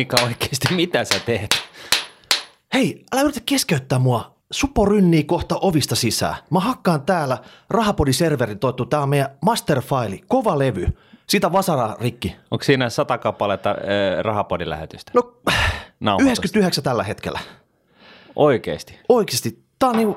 [0.00, 1.50] Mika oikeasti, mitä sä teet?
[2.74, 4.34] Hei, älä yritä keskeyttää mua.
[4.50, 6.34] Supo rynnii kohta ovista sisään.
[6.50, 7.38] Mä hakkaan täällä
[7.70, 8.86] Rahapodi-serverin toittu.
[8.86, 10.86] Tää on meidän masterfaili, kova levy.
[11.26, 12.36] Sitä vasaraa rikki.
[12.50, 13.76] Onko siinä sata kappaletta äh,
[14.22, 15.12] rahapodin lähetystä?
[15.14, 15.22] No,
[16.00, 16.24] Nauhoitusta.
[16.24, 17.40] 99 tällä hetkellä.
[18.36, 18.98] Oikeesti.
[19.08, 20.16] Oikeasti, tää on niinku,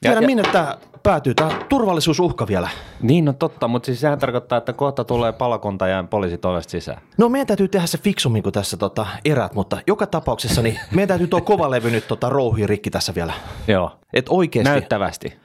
[0.00, 1.34] tiedän ja- minne tää päätyy.
[1.42, 2.68] On turvallisuusuhka vielä.
[3.02, 7.00] Niin, no totta, mutta siis sehän tarkoittaa, että kohta tulee palokunta ja poliisit ovesta sisään.
[7.18, 11.08] No meidän täytyy tehdä se fiksummin kuin tässä tota, erät, mutta joka tapauksessa niin meidän
[11.08, 13.32] täytyy tuo kova levy nyt tota, rouhi rikki tässä vielä.
[13.68, 13.90] Joo.
[14.12, 14.70] Et oikeesti.
[14.70, 15.36] Näyttävästi.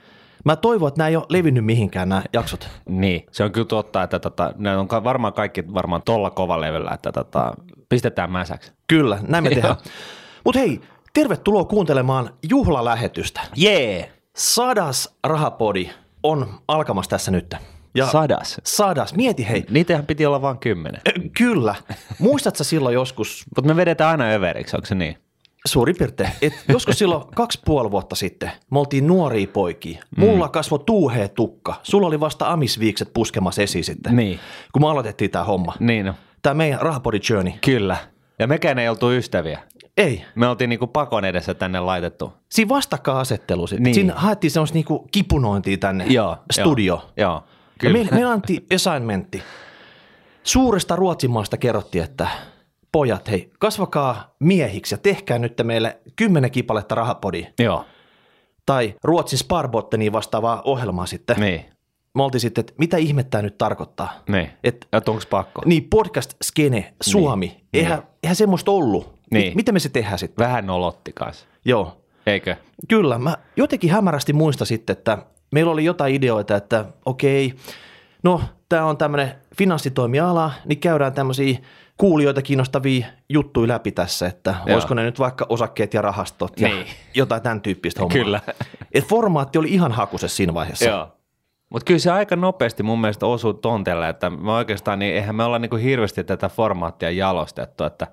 [0.45, 2.69] Mä toivon, että nämä ei ole levinnyt mihinkään nämä jaksot.
[2.89, 6.91] Niin, se on kyllä totta, että tota, ne on varmaan kaikki varmaan tolla kova levyllä,
[6.93, 7.53] että tota,
[7.89, 8.71] pistetään mäsäksi.
[8.87, 9.75] Kyllä, näin me tehdään.
[10.45, 10.81] Mutta hei,
[11.13, 13.41] tervetuloa kuuntelemaan juhlalähetystä.
[13.55, 14.20] Jee!
[14.37, 15.89] Sadas rahapodi
[16.23, 17.55] on alkamassa tässä nyt.
[17.95, 18.61] Ja Sadas.
[18.63, 19.65] Sadas, mieti hei.
[19.69, 21.01] Niitähän piti olla vain kymmenen.
[21.37, 21.75] Kyllä.
[22.19, 25.17] Muistatko silloin joskus, Mutta me vedetään aina överiksi, onko se niin?
[25.65, 30.03] suurin piirtein, että joskus silloin kaksi puoli vuotta sitten me oltiin nuoria poikia.
[30.17, 30.51] Mulla mm.
[30.51, 31.75] kasvoi tuuhea tukka.
[31.83, 34.39] Sulla oli vasta amisviikset puskemassa esiin sitten, Niin.
[34.73, 35.73] kun me aloitettiin tämä homma.
[35.79, 36.13] Niin no.
[36.41, 37.53] Tämä meidän rahapodi journey.
[37.65, 37.97] Kyllä.
[38.39, 39.59] Ja mekään ei oltu ystäviä.
[39.97, 42.33] Ei, Me oltiin niinku pakon edessä tänne laitettu.
[42.49, 43.83] siinä vastakkainasettelu sitten.
[43.83, 43.95] Niin.
[43.95, 46.37] Siinä haettiin semmoista niinku kipunointia tänne Joo.
[46.51, 46.93] studio.
[47.17, 47.29] Joo.
[47.29, 47.43] joo.
[47.83, 49.43] Ja meillä, meillä antiin assignmentti.
[50.43, 52.27] Suuresta Ruotsinmaasta kerrottiin, että
[52.91, 57.47] pojat, hei, kasvakaa miehiksi ja tehkää nyt meille kymmenen kipaletta rahapodia.
[57.59, 57.85] Joo.
[58.65, 61.39] Tai Ruotsin Sparbotteniin vastaavaa ohjelmaa sitten.
[61.39, 61.65] Niin.
[62.15, 64.13] Me oltiin sitten, että mitä ihmettä tämä nyt tarkoittaa.
[64.29, 64.49] Niin.
[64.63, 65.61] Et, Et onko pakko?
[65.65, 67.61] niin podcast skene Suomi, niin.
[67.73, 69.20] Eihän, eihän semmoista ollut.
[69.31, 69.53] Niin.
[69.53, 70.45] M- miten me se tehdään sitten?
[70.45, 71.45] Vähän nolotti kanssa.
[71.65, 71.97] Joo.
[72.25, 72.55] Eikö?
[72.87, 75.17] Kyllä, mä jotenkin hämärästi muista sitten, että
[75.51, 77.53] meillä oli jotain ideoita, että okei,
[78.23, 81.57] no tämä on tämmöinen finanssitoimiala, niin käydään tämmöisiä
[81.97, 84.73] kuulijoita kiinnostavia juttuja läpi tässä, että Joo.
[84.75, 86.85] olisiko ne nyt vaikka osakkeet ja rahastot ja Niin.
[87.15, 88.23] jotain tämän tyyppistä hommaa.
[88.23, 88.39] Kyllä.
[88.91, 90.85] Et formaatti oli ihan hakusessa siinä vaiheessa.
[90.89, 91.07] Joo.
[91.69, 95.43] Mutta kyllä se aika nopeasti mun mielestä osuu tontelle, että me oikeastaan, niin eihän me
[95.43, 98.07] olla niinku hirveästi tätä formaattia jalostettu, että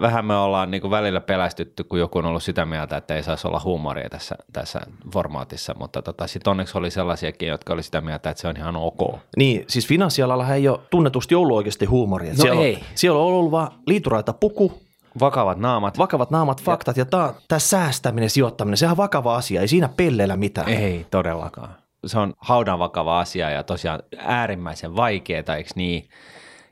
[0.00, 3.48] vähän me ollaan niinku välillä pelästytty, kun joku on ollut sitä mieltä, että ei saisi
[3.48, 4.80] olla huumoria tässä, tässä
[5.12, 8.76] formaatissa, mutta tota, sitten onneksi oli sellaisiakin, jotka oli sitä mieltä, että se on ihan
[8.76, 9.18] ok.
[9.36, 12.32] Niin, siis finanssialalla ei ole tunnetusti ollut oikeasti huumoria.
[12.32, 12.74] No siellä, ei.
[12.74, 14.82] On, siellä on ollut vaan liituraita puku,
[15.20, 15.98] Vakavat naamat.
[15.98, 20.68] vakavat naamat, faktat ja tämä säästäminen, sijoittaminen, sehän on vakava asia, ei siinä pelleillä mitään.
[20.68, 21.76] Ei todellakaan.
[22.06, 26.08] Se on haudan vakava asia ja tosiaan äärimmäisen vaikeaa, eikö niin?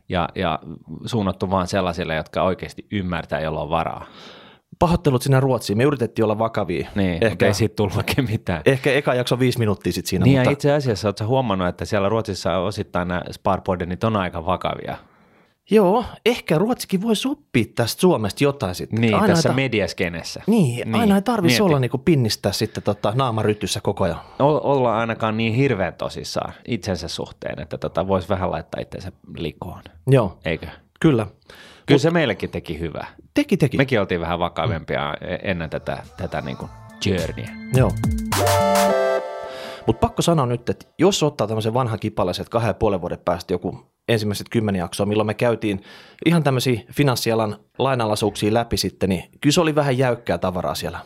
[0.09, 0.59] Ja, ja
[1.07, 4.07] suunnattu vaan sellaisille, jotka oikeasti ymmärtää, jolla on varaa.
[4.79, 6.89] Pahoittelut sinne Ruotsiin, me yritettiin olla vakavia.
[6.95, 8.63] Niin, Ehkä, ei siitä tullut oikein mitään.
[8.67, 11.85] ehkä eka jakso viisi minuuttia sitten siinä, niin mutta ja itse asiassa oletko huomannut, että
[11.85, 14.97] siellä Ruotsissa osittain nämä sparpodinit on aika vakavia.
[15.71, 19.01] Joo, ehkä Ruotsikin voisi oppia tästä Suomesta jotain sitten.
[19.01, 20.43] Niin, aina tässä ta- mediaskenessä.
[20.47, 24.21] niin, niin, aina ei tarvitsisi olla niinku pinnistää sitten tota naamarytyssä koko ajan.
[24.41, 29.83] O- olla ainakaan niin hirveän tosissaan itsensä suhteen, että tota voisi vähän laittaa itsensä likoon.
[30.07, 30.67] Joo, Eikö?
[31.01, 31.27] kyllä.
[31.87, 33.07] Kyllä se meillekin teki hyvää.
[33.35, 33.77] Teki, teki.
[33.77, 36.71] Mekin oltiin vähän vakavempia ennen tätä, tätä niin kuin
[37.07, 37.51] journeyä.
[37.77, 37.91] Joo.
[39.87, 43.19] Mutta pakko sanoa nyt, että jos ottaa tämmöisen vanhan kipalaisen, että kahden ja puolen vuoden
[43.25, 45.83] päästä joku ensimmäiset kymmenen jaksoa, milloin me käytiin
[46.27, 50.99] ihan tämmöisiä finanssialan lainalaisuuksia läpi sitten, niin kyllä se oli vähän jäykkää tavaraa siellä.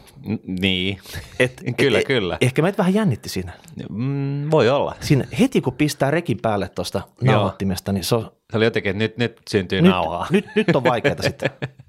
[0.61, 0.99] Niin,
[1.39, 2.39] Et, kyllä, et, kyllä.
[2.41, 3.53] Ehkä meitä vähän jännitti siinä.
[3.91, 4.95] Mm, voi olla.
[5.01, 5.25] siinä.
[5.41, 9.17] Heti kun pistää rekin päälle tuosta nauhoittimesta, niin se on, Se oli jotenkin, että nyt,
[9.19, 10.27] nyt syntyy nyt, nauhaa.
[10.31, 11.51] nyt, nyt on vaikeaa sitten.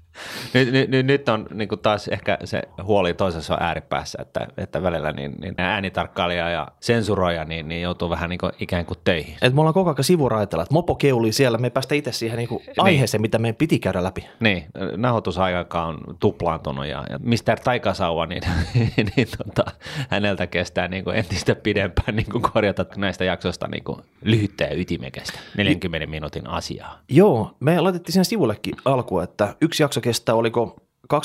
[0.54, 4.82] Nyt, nyt, nyt, nyt on niin kuin taas ehkä se huoli toisessa ääripäässä, että, että
[4.82, 9.36] välillä niin, niin äänitarkkailija ja sensuroija niin, niin joutuu vähän niin kuin ikään kuin töihin.
[9.42, 12.36] Et me ollaan koko ajan sivuraitella, että mopo keulii siellä, me ei päästä itse siihen
[12.38, 14.26] niinku aiheeseen, mitä meidän piti käydä läpi.
[14.40, 14.64] Niin,
[14.96, 17.60] nauhoitusaika on tuplaantunut ja, ja Mr.
[17.64, 18.42] Taikasauva, niin,
[19.16, 19.70] niin tota,
[20.08, 24.74] häneltä kestää niin kuin entistä pidempään niin kuin korjata näistä jaksoista niin kuin lyhyttä ja
[24.74, 26.98] ytimekästä 40 minuutin asiaa.
[27.08, 30.76] Joo, me laitettiin sen sivullekin alkuun, että yksi jakso kestää oliko
[31.14, 31.16] 20-30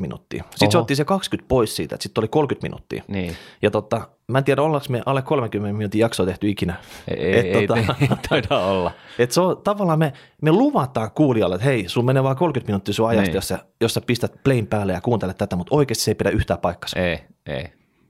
[0.00, 0.44] minuuttia.
[0.50, 0.82] Sitten se Oho.
[0.82, 3.02] otti se 20 pois siitä, että sitten oli 30 minuuttia.
[3.08, 3.36] Niin.
[3.62, 6.74] Ja totta, mä en tiedä, ollaanko me alle 30 minuutin jaksoa tehty ikinä.
[7.08, 8.90] Ei, Et ei, tota- ei, ei taida olla.
[9.18, 10.12] Et se on tavallaan me,
[10.42, 13.34] me luvataan kuulijalle, että hei, sun menee vaan 30 minuuttia sun ajasta, Niin.
[13.34, 16.30] jos, sä, jos sä pistät plain päälle ja kuuntelet tätä, mutta oikeasti se ei pidä
[16.30, 16.98] yhtään paikkansa.
[17.00, 17.64] Ei, ei.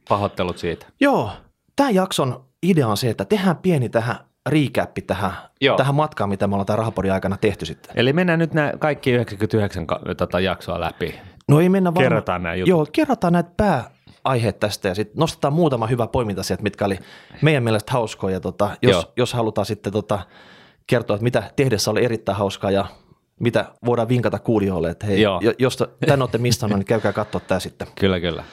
[0.08, 0.86] Pahoittelut siitä.
[1.00, 1.30] Joo,
[1.76, 4.16] tämän jakson idea on se, että tehdään pieni tähän
[4.46, 5.76] riikäppi tähän, Joo.
[5.76, 7.92] tähän matkaan, mitä me ollaan tämän rahapodin aikana tehty sitten.
[7.96, 11.14] Eli mennään nyt nämä kaikki 99 ka- tota, jaksoa läpi.
[11.48, 12.04] No ei mennä vaan.
[12.04, 12.68] Kerrataan nämä jutut.
[12.68, 16.98] Joo, kerrotaan näitä pääaiheet tästä ja sitten nostetaan muutama hyvä poiminta sieltä, mitkä oli
[17.42, 18.36] meidän mielestä hauskoja.
[18.36, 18.92] Ja tota, Joo.
[18.92, 20.18] jos, jos halutaan sitten tota,
[20.86, 22.86] kertoa, että mitä tehdessä oli erittäin hauskaa ja
[23.40, 25.40] mitä voidaan vinkata kuulijoille, että hei, Joo.
[25.42, 27.88] jo- jos tän olette missannut, niin käykää katsoa tämä sitten.
[28.00, 28.44] Kyllä, kyllä.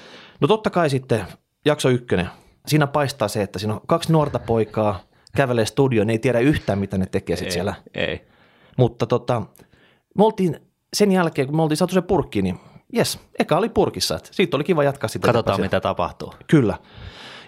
[0.42, 1.26] No totta kai sitten
[1.66, 2.30] jakso ykkönen.
[2.68, 5.00] Siinä paistaa se, että siinä on kaksi nuorta poikaa,
[5.40, 7.74] kävelee studioon, ne ei tiedä yhtään, mitä ne tekee sitten Ei, siellä.
[7.94, 8.28] Ei.
[8.78, 9.42] Mutta tota,
[10.18, 10.60] me oltiin
[10.94, 12.60] sen jälkeen, kun me oltiin saatu se purkki, niin
[12.94, 14.16] jes, eka oli purkissa.
[14.16, 15.26] Että siitä oli kiva jatkaa sitä.
[15.26, 15.66] Katsotaan, eteenpäin.
[15.66, 16.34] mitä tapahtuu.
[16.48, 16.78] Kyllä.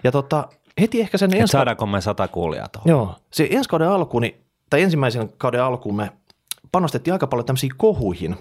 [0.04, 0.48] Ja tota,
[0.80, 2.90] heti ehkä sen Et ensi saadaanko me sata kuulijaa tuohon?
[2.90, 4.34] Joo, se ensi kauden alku, niin,
[4.70, 6.10] tai ensimmäisen kauden alkuun me
[6.72, 8.36] panostettiin aika paljon tämmöisiin kohuihin.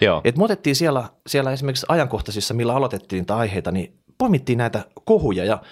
[0.00, 0.20] Joo.
[0.24, 5.44] Et me otettiin siellä, siellä esimerkiksi ajankohtaisissa, millä aloitettiin niitä aiheita, niin poimittiin näitä kohuja
[5.44, 5.62] ja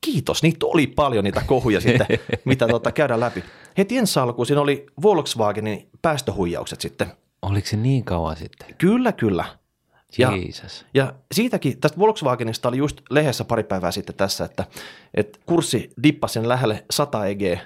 [0.00, 2.06] kiitos, niitä oli paljon niitä kohuja sitten,
[2.44, 3.44] mitä tota, käydään läpi.
[3.78, 7.12] Heti ensi alkuun siinä oli Volkswagenin päästöhuijaukset sitten.
[7.42, 8.74] Oliko se niin kauan sitten?
[8.78, 9.44] Kyllä, kyllä.
[10.18, 10.86] Ja, Jesus.
[10.94, 14.64] ja siitäkin, tästä Volkswagenista oli just lehdessä pari päivää sitten tässä, että,
[15.14, 17.58] että kurssi dippasi sen lähelle 100 EG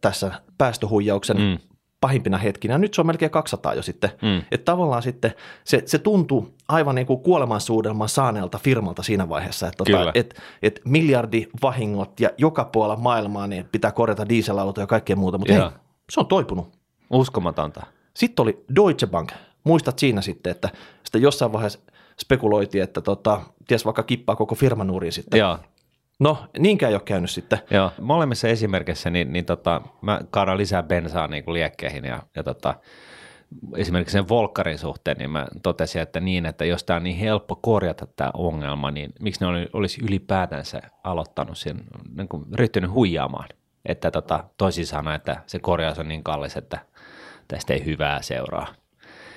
[0.00, 1.58] tässä päästöhuijauksen Mm.
[2.02, 2.78] Pahimpina hetkinä.
[2.78, 4.10] Nyt se on melkein 200 jo sitten.
[4.22, 4.42] Mm.
[4.50, 5.34] Että tavallaan sitten
[5.64, 10.80] se, se tuntuu aivan niin kuin kuolemansuudelman saaneelta firmalta siinä vaiheessa, että tota, et, et
[10.84, 15.62] miljardivahingot ja joka puolella maailmaa niin pitää korjata dieselautoja ja kaikkea muuta, mutta hei,
[16.10, 16.72] se on toipunut.
[17.10, 17.86] Uskomatonta.
[18.16, 19.32] Sitten oli Deutsche Bank.
[19.64, 20.68] Muistat siinä sitten, että
[21.04, 21.78] sitä jossain vaiheessa
[22.20, 25.38] spekuloitiin, että tota, ties vaikka kippaa koko firman nuuriin sitten.
[25.40, 25.58] Joo.
[26.22, 27.58] No, niinkään ei ole käynyt sitten.
[27.70, 32.42] Joo, molemmissa esimerkeissä niin, niin tota, mä kaadan lisää bensaa niin kuin liekkeihin ja, ja
[32.42, 32.74] tota,
[33.76, 37.56] esimerkiksi sen Volkkarin suhteen, niin mä totesin, että niin, että jos tämä on niin helppo
[37.56, 41.84] korjata tämä ongelma, niin miksi ne oli, olisi ylipäätänsä aloittanut sen,
[42.16, 43.48] niin kuin ryhtynyt huijaamaan,
[43.84, 46.78] että tota, toisin sanoen, että se korjaus on niin kallis, että
[47.48, 48.66] tästä ei hyvää seuraa.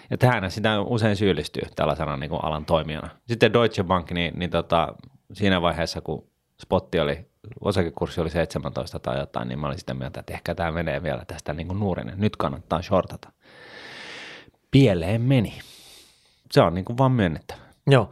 [0.09, 3.09] Ja tähän sitä usein syyllistyy tällaisena niin kuin alan toimijana.
[3.27, 4.95] Sitten Deutsche Bank, niin, niin tota,
[5.33, 7.25] siinä vaiheessa, kun spotti oli,
[7.61, 11.25] osakekurssi oli 17 tai jotain, niin mä olin sitä mieltä, että ehkä tämä menee vielä
[11.27, 12.19] tästä niin kuin nuorinen.
[12.19, 13.31] Nyt kannattaa shortata.
[14.71, 15.59] Pieleen meni.
[16.51, 17.59] Se on niin kuin vaan myönnettävä.
[17.87, 18.09] Joo.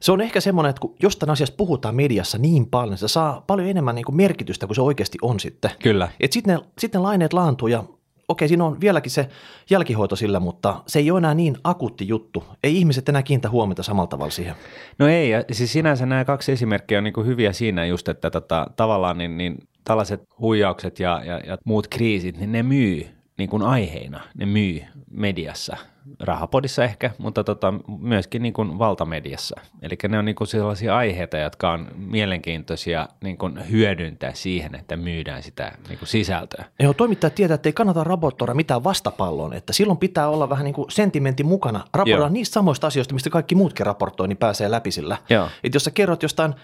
[0.00, 3.44] Se on ehkä semmoinen, että kun jostain asiasta puhutaan mediassa niin paljon, niin se saa
[3.46, 5.70] paljon enemmän niin kuin merkitystä kuin se oikeasti on sitten.
[5.82, 6.08] Kyllä.
[6.20, 7.84] Et sitten ne, sit ne laineet laantuu ja
[8.28, 9.28] okei, siinä on vieläkin se
[9.70, 12.44] jälkihoito sillä, mutta se ei ole enää niin akuutti juttu.
[12.62, 14.54] Ei ihmiset enää kiinnitä huomiota samalla tavalla siihen.
[14.98, 18.66] No ei, ja siis sinänsä nämä kaksi esimerkkiä on niin hyviä siinä just, että tota,
[18.76, 23.62] tavallaan niin, niin tällaiset huijaukset ja, ja, ja muut kriisit, niin ne myy niin kuin
[23.62, 25.76] aiheina, ne myy mediassa,
[26.20, 29.60] rahapodissa ehkä, mutta tota, myöskin niin kuin valtamediassa.
[29.82, 34.96] Eli ne on niin kuin sellaisia aiheita, jotka on mielenkiintoisia niin kuin hyödyntää siihen, että
[34.96, 36.64] myydään sitä niin kuin sisältöä.
[36.80, 40.74] Joo, toimittajat tietää, että ei kannata raportoida mitään vastapalloon, että silloin pitää olla vähän niin
[40.74, 41.84] kuin sentimentti mukana.
[41.94, 45.16] Raportoida niistä samoista asioista, mistä kaikki muutkin raportoi, niin pääsee läpi sillä.
[45.30, 45.48] Joo.
[45.64, 46.54] Että jos sä kerrot jostain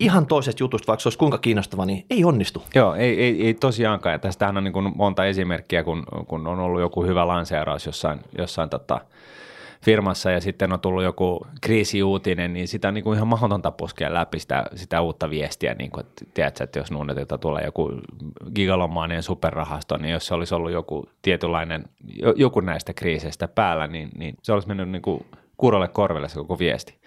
[0.00, 2.62] ihan toisesta jutusta, vaikka se olisi kuinka kiinnostava, niin ei onnistu.
[2.74, 4.12] Joo, ei, ei, ei tosiaankaan.
[4.12, 8.20] Ja tästähän on niin kuin monta esimerkkiä, kun, kun on ollut joku hyvä lanseeraus jossain,
[8.38, 9.00] jossain tota,
[9.84, 14.14] firmassa ja sitten on tullut joku kriisiuutinen, niin sitä on niin kuin ihan mahdotonta puskea
[14.14, 15.74] läpi sitä, sitä uutta viestiä.
[15.74, 17.92] Niin kuin, että, tiedätkö, että jos Nuunetilta tulee joku
[18.54, 21.84] gigalomaanien superrahasto, niin jos se olisi ollut joku tietynlainen,
[22.22, 26.34] jo- joku näistä kriiseistä päällä, niin, niin se olisi mennyt niin kuin kuurolle korvelle se
[26.34, 26.98] koko viesti.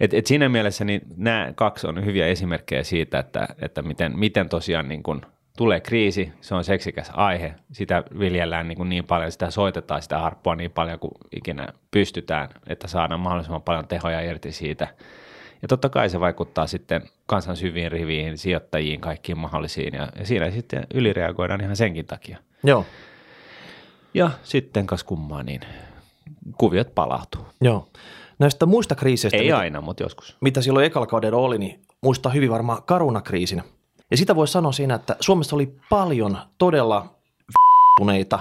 [0.00, 4.48] Et, et siinä mielessä niin nämä kaksi on hyviä esimerkkejä siitä, että, että miten, miten
[4.48, 5.22] tosiaan niin kun
[5.56, 10.18] tulee kriisi, se on seksikäs aihe, sitä viljellään niin, kuin niin paljon, sitä soitetaan sitä
[10.18, 14.88] harppua niin paljon kuin ikinä pystytään, että saadaan mahdollisimman paljon tehoja irti siitä.
[15.62, 20.50] Ja totta kai se vaikuttaa sitten kansan syviin riviin, sijoittajiin, kaikkiin mahdollisiin, ja, ja siinä
[20.50, 22.38] sitten ylireagoidaan ihan senkin takia.
[22.64, 22.86] Joo,
[24.14, 25.60] Ja sitten kas kummaa, niin
[26.58, 27.46] kuviot palautuu.
[27.60, 27.88] joo.
[28.38, 30.36] Näistä muista kriiseistä, Ei mitä, aina, mutta joskus.
[30.40, 33.62] mitä silloin ekalla kaudella oli, niin muistaa hyvin varmaan karunakriisin.
[34.10, 37.14] Ja sitä voi sanoa siinä, että Suomessa oli paljon todella
[37.98, 38.38] tuneita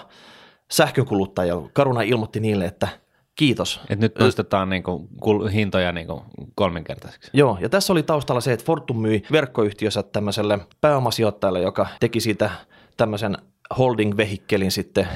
[0.71, 1.55] sähkökuluttajia.
[1.73, 2.87] Karuna ilmoitti niille, että
[3.35, 3.79] kiitos.
[3.89, 5.09] Et nyt nostetaan niinku
[5.53, 6.23] hintoja niinku
[6.55, 7.31] kolminkertaiseksi.
[7.33, 12.49] Joo, ja tässä oli taustalla se, että Fortum myi verkkoyhtiössä tämmöiselle pääomasijoittajalle, joka teki siitä
[12.97, 13.37] tämmöisen
[13.77, 15.07] holding-vehikkelin sitten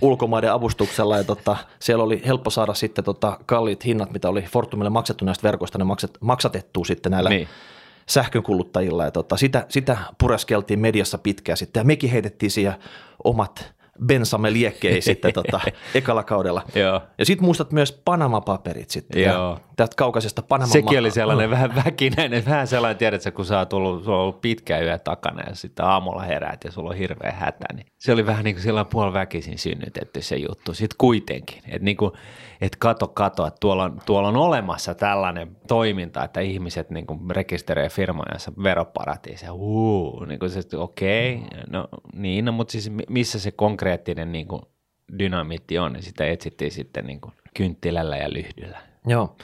[0.00, 4.90] ulkomaiden avustuksella, ja tota, siellä oli helppo saada sitten tota kalliit hinnat, mitä oli Fortumille
[4.90, 7.38] maksettu näistä verkoista, ne maksat, maksatettu sitten näillä Niin.
[7.38, 7.48] niin.
[8.06, 12.74] sähkönkuluttajilla, ja tota, sitä, sitä pureskeltiin mediassa pitkään sitten, ja mekin heitettiin siihen
[13.24, 13.72] omat
[14.06, 15.60] bensamme liekkeihin sitten tota,
[15.94, 16.62] ekalla kaudella.
[16.74, 17.00] Joo.
[17.18, 19.22] Ja sitten muistat myös Panama-paperit sitten.
[19.22, 19.50] Joo.
[19.50, 23.68] Ja tästä kaukaisesta Panama Sekin oli sellainen vähän väkinäinen, vähän sellainen, tiedätkö, kun sä oot
[23.68, 27.32] tullut, sulla on ollut pitkä yö takana ja sitten aamulla heräät ja sulla on hirveä
[27.32, 30.74] hätä, niin se oli vähän niin kuin sillä puoliväkisin synnytetty se juttu.
[30.74, 32.12] Sitten kuitenkin, että niin kuin,
[32.60, 37.20] että kato, kato, että tuolla on, tuolla on olemassa tällainen toiminta, että ihmiset niin kuin
[37.30, 39.52] rekisteröi firmojensa veroparatiiseja.
[39.52, 43.50] Uu, niin kuin se, okei, okay, no niin, no, mutta siis mi- missä se
[43.82, 44.62] konkreettinen niin kuin
[45.18, 48.78] dynamiitti on, niin sitä etsittiin sitten niin kuin kynttilällä ja lyhdyllä.
[49.06, 49.36] Joo.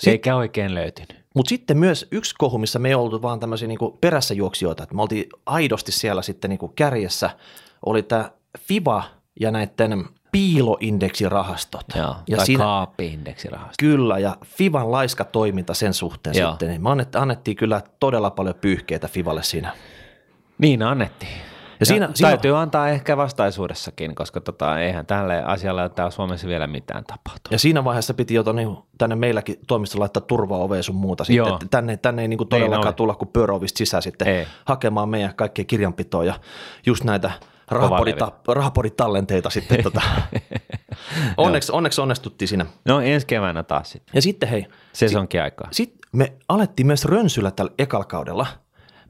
[0.00, 1.24] Se eikä oikein löytynyt.
[1.34, 4.94] Mutta sitten myös yksi kohu, missä me ei oltu vaan tämmöisiä niin perässä juoksijoita, että
[4.94, 7.30] me oltiin aidosti siellä sitten niin kärjessä,
[7.86, 9.04] oli tämä FIBA
[9.40, 11.86] ja näiden piiloindeksirahastot.
[11.94, 13.74] Joo, ja tai siinä, kaappi-indeksirahasto.
[13.78, 16.50] Kyllä, ja FIVan laiska toiminta sen suhteen Joo.
[16.50, 16.68] sitten.
[16.68, 19.72] Niin me annettiin, annettiin kyllä todella paljon pyyhkeitä FIValle siinä.
[20.58, 21.55] Niin annettiin.
[21.80, 26.46] Ja siinä- siinä- täytyy antaa ehkä vastaisuudessakin, koska tota, eihän tälle asialle ole täällä Suomessa
[26.48, 27.52] vielä mitään tapahtunut.
[27.52, 28.62] Ja siinä vaiheessa piti jo tonne,
[28.98, 31.36] tänne meilläkin toimistolla laittaa turvaovea sun muuta sitten.
[31.36, 31.54] Joo.
[31.54, 32.94] Että tänne, tänne ei niin kuin todellakaan oli.
[32.94, 34.46] tulla kuin pyöräovista sisään sitten Ei.
[34.64, 36.34] hakemaan meidän kaikkia kirjanpitoa ja
[36.86, 37.30] just näitä
[37.70, 39.82] rahapodita, rahapoditallenteita sitten.
[39.82, 40.02] tota.
[41.36, 42.66] onneksi, onneksi onnestuttiin siinä.
[42.84, 44.10] No ensi keväänä taas sitten.
[44.14, 45.68] Ja sitten hei, Sesonkin aikaa.
[45.70, 48.46] Sitten me alettiin myös rönsyllä tällä ekalla kaudella.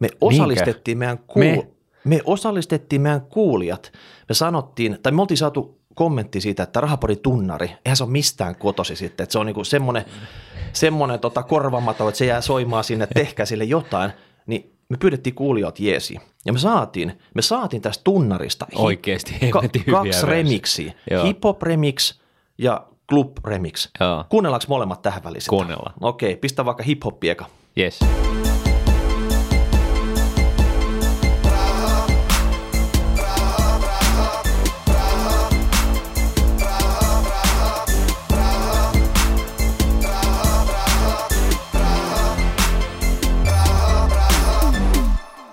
[0.01, 1.69] Me osallistettiin meidän, kuul- me?
[2.07, 2.21] Me?
[2.25, 3.93] osallistettiin meidän kuulijat.
[4.29, 8.57] Me sanottiin, tai me oltiin saatu kommentti siitä, että rahapori tunnari, eihän se ole mistään
[8.57, 10.05] kotosi sitten, että se on niinku semmoinen,
[10.73, 14.11] semmoinen tota korvamato, että se jää soimaan sinne, tehkää sille jotain,
[14.47, 16.21] niin me pyydettiin kuulijoilta jeesiin.
[16.47, 20.27] Ja me saatiin, me saatiin tästä tunnarista hi- Oikeesti ka- kaksi versioita.
[20.27, 21.25] remixiä, Joo.
[21.25, 22.15] hip hop remix
[22.59, 23.89] ja club remix.
[24.01, 24.25] Joo.
[24.29, 25.41] Kuunnellaanko molemmat tähän väliin?
[25.41, 25.51] sitä?
[25.51, 25.95] Kuunnellaan.
[26.01, 27.45] Okei, pistä vaikka hip hop eka.
[27.79, 28.01] Yes.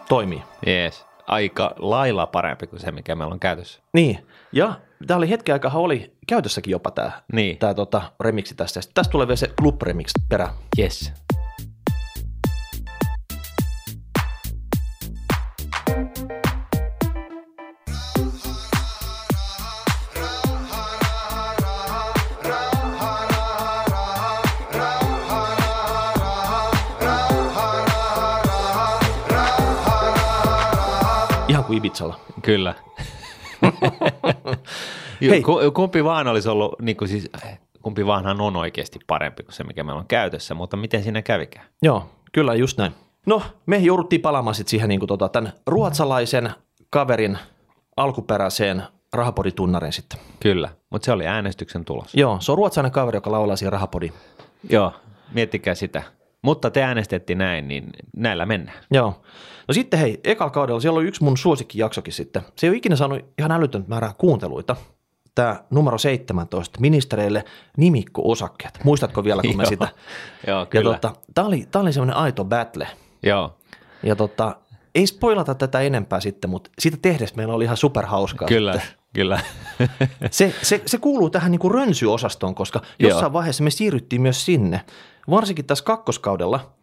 [0.09, 0.43] Toimii.
[0.67, 1.05] Yes.
[1.27, 3.81] Aika lailla parempi kuin se, mikä meillä on käytössä.
[3.93, 4.73] Niin, ja
[5.07, 7.57] tämä oli hetken aikaa, oli käytössäkin jopa tämä Niin.
[7.57, 8.01] tää, tota,
[8.55, 8.81] tästä.
[8.81, 10.49] Sitten tästä tulee vielä se club remix perä.
[10.79, 11.11] Yes.
[31.73, 32.19] Kuin Ibizalla.
[32.41, 32.75] Kyllä.
[35.21, 35.41] Hei.
[35.41, 37.29] Ku- kumpi vaan olisi ollut, niin kuin siis,
[37.81, 41.65] kumpi vaanhan on oikeasti parempi kuin se, mikä meillä on käytössä, mutta miten siinä kävikään?
[41.81, 42.91] Joo, kyllä just näin.
[43.25, 46.51] No, me jouduttiin palaamaan sitten siihen niin kuin tota, tämän ruotsalaisen
[46.89, 47.37] kaverin
[47.97, 50.19] alkuperäiseen rahapoditunnareen sitten.
[50.39, 52.15] Kyllä, mutta se oli äänestyksen tulos.
[52.15, 54.13] Joo, se on ruotsalainen kaveri, joka laulaa siihen rahapodiin.
[54.69, 54.93] Joo,
[55.33, 56.03] miettikää sitä.
[56.43, 58.77] Mutta te äänestettiin näin, niin näillä mennään.
[58.91, 59.21] Joo.
[59.67, 62.41] No sitten hei, ekalla kaudella siellä oli yksi mun suosikkijaksokin sitten.
[62.55, 64.75] Se ei ole ikinä saanut ihan älytöntä määrää kuunteluita.
[65.35, 67.43] Tämä numero 17, ministereille
[67.77, 68.79] nimikko-osakkeet.
[68.83, 69.87] Muistatko vielä, kun me sitä...
[70.47, 70.91] Joo, Ja kyllä.
[70.91, 72.87] tota, tämä oli, tää oli semmoinen aito battle.
[73.23, 73.57] Joo,
[74.03, 74.55] Ja tota,
[74.95, 78.47] ei spoilata tätä enempää sitten, mutta siitä tehdessä meillä oli ihan superhauskaa.
[78.47, 79.02] kyllä, sitten.
[79.13, 79.39] Kyllä.
[80.31, 83.09] Se, se, se kuuluu tähän niin kuin rönsyosastoon, koska Joo.
[83.09, 84.81] jossain vaiheessa me siirryttiin myös sinne.
[85.29, 86.73] Varsinkin tässä kakkoskaudella,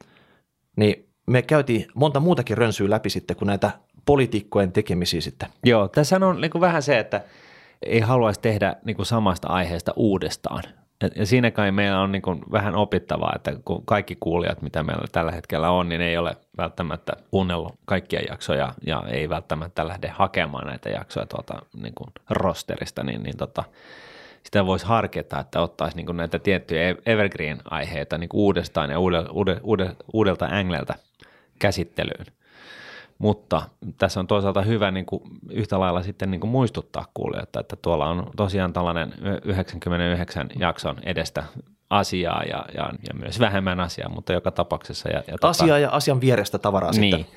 [0.76, 3.70] niin me käytiin monta muutakin rönsyä läpi sitten kuin näitä
[4.04, 5.48] poliitikkojen tekemisiä sitten.
[5.64, 7.24] Joo, tässä on niin kuin vähän se, että
[7.82, 10.62] ei haluaisi tehdä niin kuin samasta aiheesta uudestaan.
[11.16, 15.32] Ja siinä kai meillä on niin vähän opittavaa, että kun kaikki kuulijat, mitä meillä tällä
[15.32, 20.88] hetkellä on, niin ei ole välttämättä kuunnellut kaikkia jaksoja ja ei välttämättä lähde hakemaan näitä
[20.88, 23.64] jaksoja tuolta niin kuin rosterista, niin, niin tota,
[24.42, 29.30] sitä voisi harkita, että ottaisi niin näitä tiettyjä evergreen-aiheita niin uudestaan ja uudelta,
[29.62, 30.94] uudelta, uudelta ängleltä
[31.58, 32.26] käsittelyyn.
[33.20, 33.62] Mutta
[33.98, 38.08] tässä on toisaalta hyvä niin kuin yhtä lailla sitten niin kuin muistuttaa kuulijoita, että tuolla
[38.08, 41.44] on tosiaan tällainen 99 jakson edestä
[41.90, 45.08] asiaa ja, ja, ja myös vähemmän asiaa, mutta joka tapauksessa.
[45.08, 47.16] Ja, ja Asiaa ja asian vierestä tavaraa niin.
[47.16, 47.36] sitten.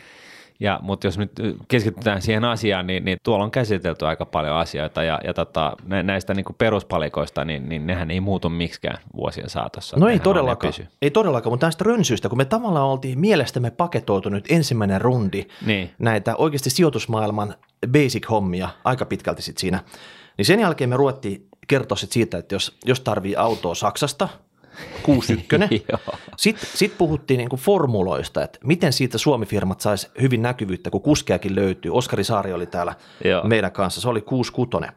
[0.59, 1.31] Ja, mutta jos nyt
[1.67, 6.03] keskitytään siihen asiaan, niin, niin tuolla on käsitelty aika paljon asioita ja, ja tota, nä-
[6.03, 9.97] näistä niin kuin peruspalikoista, niin, niin nehän ei muutu miksikään vuosien saatossa.
[9.99, 14.45] No ei todellakaan, ei todellakaan, mutta näistä rönsyistä, kun me tavallaan oltiin mielestämme paketoitu nyt
[14.49, 15.91] ensimmäinen rundi Niin.
[15.99, 17.55] näitä oikeasti sijoitusmaailman
[17.87, 19.79] basic-hommia aika pitkälti sitten siinä,
[20.37, 24.29] niin sen jälkeen me ruvettiin kertoa sit siitä, että jos, jos tarvii autoa Saksasta,
[25.03, 26.17] 61, Joo.
[26.37, 31.91] sitten sit puhuttiin niinku formuloista, että miten siitä Suomi-firmat sais hyvin näkyvyyttä, kun kuskeakin löytyy.
[31.91, 33.43] Oskari Saari oli täällä Joo.
[33.43, 34.87] meidän kanssa, se oli 66.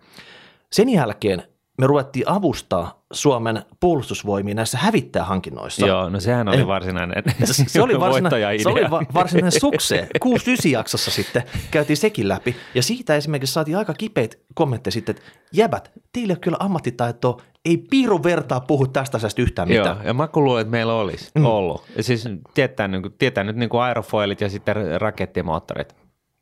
[0.72, 1.42] Sen jälkeen
[1.78, 5.86] me ruvettiin avustaa Suomen puolustusvoimia näissä hävittäjähankinnoissa.
[5.86, 6.66] Joo, no sehän oli Ei.
[6.66, 8.62] varsinainen Se oli, varsina, voittaja-idea.
[8.62, 10.08] se oli va- varsinainen sukse.
[10.20, 12.56] 69 jaksossa sitten käytiin sekin läpi.
[12.74, 17.40] Ja siitä esimerkiksi saatiin aika kipeitä kommentteja sitten, että jäbät, teillä ei ole kyllä ammattitaitoa,
[17.64, 20.06] ei piirun vertaa puhu tästä asiasta yhtään Joo, mitään.
[20.06, 21.44] ja mä kun luulen, että meillä olisi mm.
[21.44, 21.84] ollut.
[21.96, 25.96] Ja siis tietää, niin kuin, tietää nyt niin kuin aerofoilit ja sitten rakettimoottorit.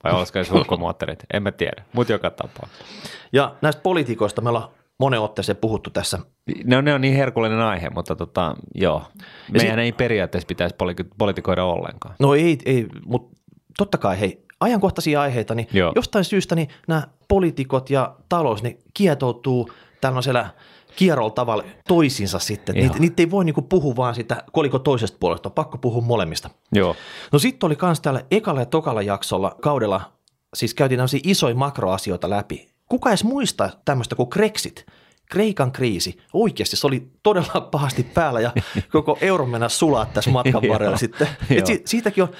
[0.04, 2.84] vai olisiko se sulkumoottorit, en mä tiedä, mutta joka tapauksessa.
[3.32, 4.68] Ja näistä poliitikoista me ollaan
[5.00, 6.18] monen otteeseen puhuttu tässä.
[6.64, 9.02] Ne on, ne on niin herkullinen aihe, mutta tota, joo.
[9.52, 12.14] Meidän ei periaatteessa pitäisi poli- politikoida ollenkaan.
[12.18, 13.40] No ei, ei mutta
[13.78, 15.92] totta kai hei, ajankohtaisia aiheita, niin Joo.
[15.96, 19.70] jostain syystä niin nämä poliitikot ja talous, ne kietoutuu
[20.00, 20.46] tällaisella
[20.96, 22.74] kierrolla tavalla toisinsa sitten.
[22.74, 26.50] Niitä, niitä ei voi niinku puhua vaan sitä koliko toisesta puolesta, on pakko puhua molemmista.
[26.72, 26.96] Joo.
[27.32, 30.12] No sitten oli kans täällä ekalla ja tokalla jaksolla kaudella,
[30.54, 32.73] siis käytiin tämmöisiä isoja makroasioita läpi.
[32.94, 34.86] Kuka edes muistaa tämmöistä kuin Brexit?
[35.30, 36.18] Kreikan kriisi.
[36.32, 38.52] Oikeasti se oli todella pahasti päällä ja
[38.92, 41.28] koko euro mennä sulaa tässä matkan varrella sitten.
[41.50, 42.30] Et si- siitäkin on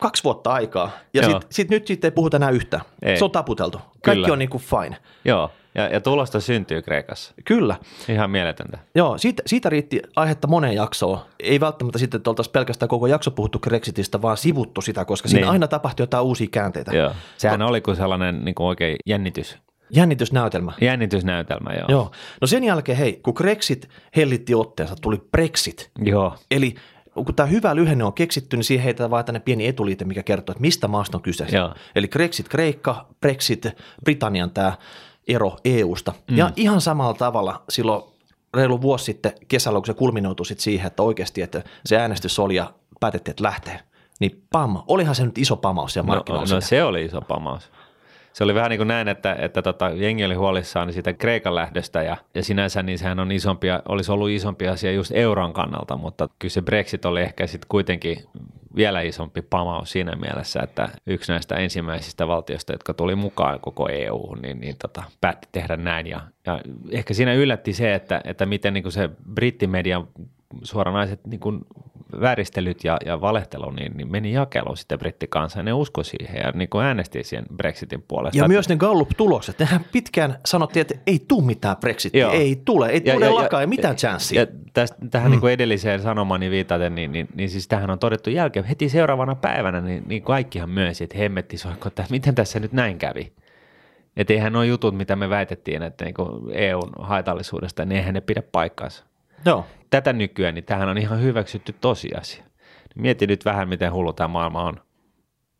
[0.00, 0.90] kaksi vuotta aikaa.
[1.14, 2.82] Ja sitten sit nyt siitä ei puhuta enää yhtään.
[3.02, 3.16] Ei.
[3.18, 3.78] Se on taputeltu.
[3.78, 4.32] Kaikki Kyllä.
[4.32, 4.96] on niin kuin fine.
[5.24, 7.34] Joo, ja, ja tulosta syntyy Kreikassa.
[7.44, 7.76] Kyllä.
[8.08, 8.78] Ihan mieletöntä.
[8.94, 11.18] Joo, siitä, siitä riitti aihetta moneen jaksoon.
[11.40, 15.40] Ei välttämättä sitten, että oltaisiin pelkästään koko jakso puhuttu Brexitistä, vaan sivuttu sitä, koska siinä
[15.40, 15.50] Niin.
[15.52, 16.96] aina tapahtui jotain uusia käänteitä.
[16.96, 17.12] Joo.
[17.36, 19.58] Sehän oli kuin sellainen niin kuin oikein jännitys,
[19.94, 20.72] Jännitysnäytelmä.
[20.80, 21.70] jännitysnäytelmä.
[21.72, 21.86] Joo.
[21.88, 22.10] Joo.
[22.40, 25.90] No sen jälkeen, hei, kun Brexit hellitti otteensa, tuli Brexit.
[25.98, 26.34] Joo.
[26.50, 26.74] Eli
[27.14, 30.52] kun tämä hyvä lyhenne on keksitty, niin siihen heitetään vaan tänne pieni etuliite, mikä kertoo,
[30.52, 31.46] että mistä maasta on kyse.
[31.52, 31.74] Joo.
[31.94, 33.66] Eli Brexit Kreikka, Brexit
[34.04, 34.72] Britannian tämä
[35.28, 36.12] ero EUsta.
[36.30, 36.36] Mm.
[36.36, 38.02] Ja ihan samalla tavalla silloin
[38.56, 42.54] reilu vuosi sitten kesällä, kun se kulminoutui sit siihen, että oikeasti että se äänestys oli
[42.54, 43.80] ja päätettiin, että lähtee.
[44.20, 46.54] Niin pam, olihan se nyt iso pamaus siellä No, markkinoilla.
[46.54, 47.70] no se oli iso pamaus.
[48.32, 52.02] Se oli vähän niin kuin näin, että, että tota, jengi oli huolissaan siitä Kreikan lähdöstä
[52.02, 56.28] ja, ja sinänsä niin sehän on isompi, olisi ollut isompi asia just euron kannalta, mutta
[56.38, 58.18] kyllä se Brexit oli ehkä sitten kuitenkin
[58.76, 64.34] vielä isompi pamaus siinä mielessä, että yksi näistä ensimmäisistä valtioista, jotka tuli mukaan koko EU,
[64.42, 66.60] niin, niin tota, päätti tehdä näin ja, ja
[66.90, 70.08] ehkä siinä yllätti se, että, että miten niin kuin se brittimedian
[70.62, 71.60] suoranaiset niin kuin
[72.20, 76.52] vääristelyt ja, ja valehtelu niin, niin meni jakeluun sitten brittikansa ja ne uskoi siihen ja
[76.54, 78.38] niin kuin äänesti siihen Brexitin puolesta.
[78.38, 82.32] Ja myös ne Gallup-tulokset, nehän pitkään sanottiin, että ei tule mitään Brexitia, Joo.
[82.32, 84.40] ei tule, ei Ja- todellakaan, ja- ei mitään chanssia.
[84.40, 85.30] Ja tästä, tähän mm.
[85.30, 89.34] niin kuin edelliseen sanomani viitaten, niin, niin, niin siis tähän on todettu jälkeen, heti seuraavana
[89.34, 93.32] päivänä, niin, niin kaikkihan myönsi, että hemmetti soikko, että miten tässä nyt näin kävi.
[94.16, 96.14] Että eihän nuo jutut, mitä me väitettiin, että niin
[96.52, 99.04] EUn haitallisuudesta, niin eihän ne pidä paikkaansa.
[99.46, 99.66] Joo.
[99.90, 102.44] Tätä nykyään, niin tähän on ihan hyväksytty tosiasia.
[102.94, 104.80] Mieti nyt vähän, miten hullu tämä maailma on.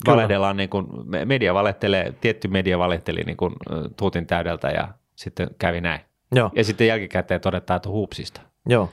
[0.06, 3.54] Valehdellaan niin kuin, me- media valehtelee, tietty media valehteli niin kuin
[3.96, 6.00] tuutin täydeltä ja sitten kävi näin.
[6.34, 8.40] Joo, Ja sitten jälkikäteen todetaan, että huupsista.
[8.68, 8.90] joo.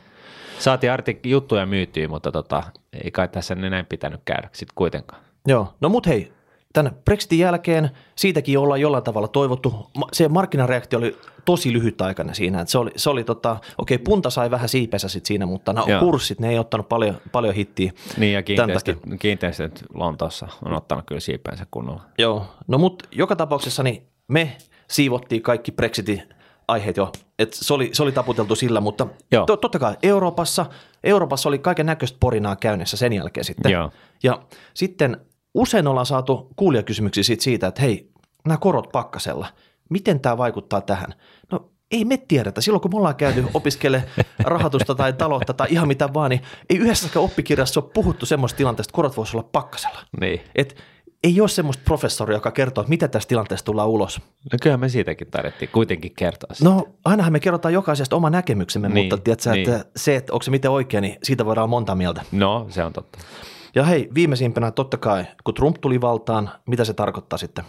[0.59, 2.63] Saatiin artik- juttuja myytyä, mutta tota,
[3.03, 5.21] ei kai tässä näin pitänyt käydä sitten kuitenkaan.
[5.47, 6.33] Joo, no mut hei,
[6.73, 9.89] tämän Brexitin jälkeen siitäkin ollaan jollain tavalla toivottu.
[10.13, 12.61] Se markkinareaktio oli tosi lyhytaikainen siinä.
[12.61, 15.85] Että se oli, se oli tota, okei, punta sai vähän siipensä sit siinä, mutta no,
[15.87, 15.99] Joo.
[15.99, 17.91] kurssit, ne ei ottanut paljon, paljon hittiä.
[18.17, 22.01] Niin ja kiinteistöt, kiinteistöt Lontoossa on ottanut kyllä siipeensä kunnolla.
[22.17, 26.23] Joo, no mut joka tapauksessa niin me siivottiin kaikki Brexitin
[26.67, 29.45] aiheet jo, että se oli, se oli taputeltu sillä, mutta Joo.
[29.45, 30.65] to, totta kai Euroopassa,
[31.03, 33.71] Euroopassa oli kaiken näköistä porinaa käynnissä sen jälkeen sitten.
[33.71, 33.91] Joo.
[34.23, 34.39] Ja
[34.73, 35.17] sitten
[35.53, 38.09] usein ollaan saatu kuulijakysymyksiä siitä, siitä, että hei,
[38.47, 39.47] nämä korot pakkasella,
[39.89, 41.13] miten tämä vaikuttaa tähän?
[41.51, 42.61] No ei me tiedetä.
[42.61, 44.03] Silloin kun me ollaan käyty opiskele
[44.43, 48.89] rahoitusta tai taloutta tai ihan mitä vaan, niin ei yhdessäkään oppikirjassa ole puhuttu semmoista tilanteesta,
[48.91, 49.99] että korot voisi olla pakkasella.
[50.19, 50.41] Niin.
[50.55, 50.83] Et
[51.23, 54.19] ei ole semmoista professoria, joka kertoo, että mitä tästä tilanteesta tullaan ulos.
[54.51, 56.53] No kyllähän me siitäkin taidettiin kuitenkin kertoa.
[56.53, 56.69] sitä.
[56.69, 59.69] No ainahan me kerrotaan jokaisesta oma näkemyksemme, Niin, mutta tiedätkö, niin.
[59.73, 62.21] että se, että onko se miten oikein, niin siitä voidaan olla monta mieltä.
[62.31, 63.19] no se on totta.
[63.75, 67.65] Ja hei, viimeisimpänä totta kai, kun Trump tuli valtaan, mitä se tarkoittaa sitten?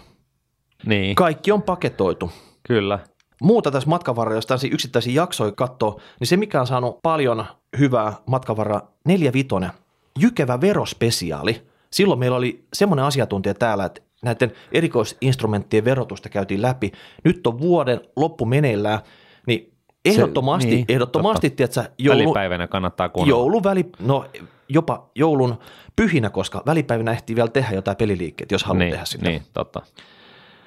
[0.86, 2.30] Niin, Kaikki on paketoitu.
[2.62, 2.98] kyllä.
[3.42, 7.44] Muuta tässä matkan varrella, jos tällaisia yksittäisiä jaksoja katsoo, niin se mikä on saanut paljon
[7.78, 9.70] hyvää matkan varrella, neljä vitonen,
[10.18, 11.62] jykevä verospesiaali.
[11.90, 16.92] Silloin meillä oli semmoinen asiantuntija täällä, että näiden erikoisinstrumenttien verotusta käytiin läpi.
[17.24, 18.98] Nyt on vuoden loppu meneillään,
[19.46, 19.72] niin
[20.04, 21.56] ehdottomasti, niin, ehdottomasti, totta.
[21.74, 23.40] tiedätkö, joulu, Välipäivänä kannattaa kuunnella.
[23.40, 24.24] jouluväli, no
[24.70, 25.58] jopa joulun
[25.96, 29.28] pyhinä, koska välipäivinä ehtii vielä tehdä jotain peliliikkeet, jos haluaa niin, tehdä sitä.
[29.28, 29.82] niin, totta.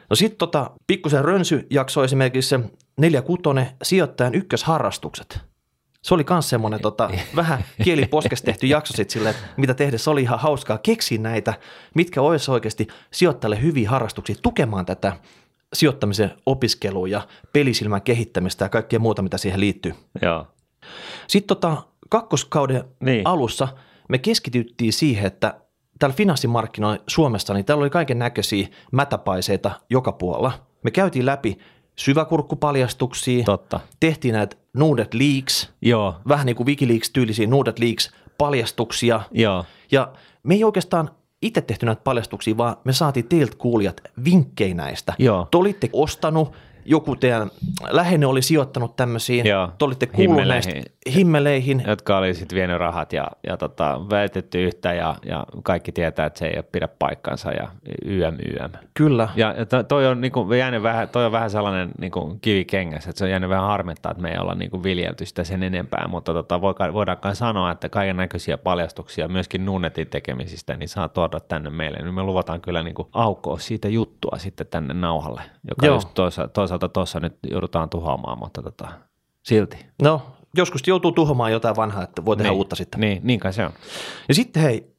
[0.10, 2.60] No sitten tota, pikkusen rönsy jakso esimerkiksi se
[2.98, 3.44] 46
[3.84, 5.40] sijoittajan ykkösharrastukset.
[6.02, 10.10] Se oli myös semmoinen tota, vähän kieliposkesta tehty jakso sitten silleen, että mitä tehdä, se
[10.10, 11.54] oli ihan hauskaa keksiä näitä,
[11.96, 15.18] mitkä olisi oikeasti sijoittajalle hyviä harrastuksia tukemaan tätä
[15.74, 17.22] sijoittamisen opiskelua ja
[17.54, 19.94] pelisilmän kehittämistä ja kaikkea muuta, mitä siihen liittyy.
[20.22, 20.48] Joo.
[21.28, 23.28] Sitten tota, kakkoskauden Niin.
[23.28, 23.68] alussa
[24.10, 25.60] me keskityttiin siihen, että
[26.00, 30.52] täällä finanssimarkkinoilla Suomessa, niin täällä oli kaiken näköisiä mätäpaiseita joka puolella.
[30.84, 31.58] Me käytiin läpi
[31.96, 33.80] syväkurkkupaljastuksia, Totta.
[34.00, 39.22] tehtiin näitä Nuudet Leaks, Joo, vähän niin kuin Wikileaks-tyylisiä Nuudet Leaks-paljastuksia.
[39.32, 39.66] joo.
[39.92, 40.14] Ja
[40.44, 41.10] me ei oikeastaan
[41.42, 45.14] itse tehty näitä paljastuksia, vaan me saatiin teiltä kuulijat vinkkejä näistä.
[45.20, 45.48] Joo.
[45.52, 46.54] Te olitte ostanut,
[46.86, 47.52] joku teidän
[47.90, 49.70] läheinen oli sijoittanut tämmöisiin, Joo.
[49.78, 50.38] te olitte kuullut
[51.16, 51.84] Himmeleihin.
[51.88, 56.40] jotka oli sitten vienyt rahat ja, ja tota, väitetty yhtä ja, ja kaikki tietää, että
[56.40, 57.68] se ei pidä paikkansa ja
[58.06, 58.72] YM, YM.
[58.94, 59.30] Kyllä.
[59.36, 63.10] Ja ja to- toi on, niinku, jäänyt vähän, toi on vähän sellainen niinku, kivi kengässä,
[63.10, 66.08] että se on jäänyt vähän harmittaa, että me ei olla niinku, viljelty sitä sen enempää,
[66.08, 71.10] mutta tota, voidaan, voidaan kai sanoa, että kaiken näköisiä paljastuksia myöskin Nunnetin tekemisistä, niin saa
[71.10, 71.98] tuoda tänne meille.
[71.98, 75.96] Niin me luvataan kyllä niinku, aukoa siitä juttua sitten tänne nauhalle, joka Joo.
[75.96, 76.48] just toisa,
[76.80, 78.88] toisaalta tuossa nyt joudutaan tuhoamaan, mutta tota,
[79.44, 79.86] silti.
[80.02, 80.22] No,
[80.58, 83.00] joskus joutuu tuhoamaan jotain vanhaa, että voi tehdä niin, uutta sitten.
[83.02, 83.72] Niin, niin kai se on.
[84.28, 84.94] Ja sitten hei,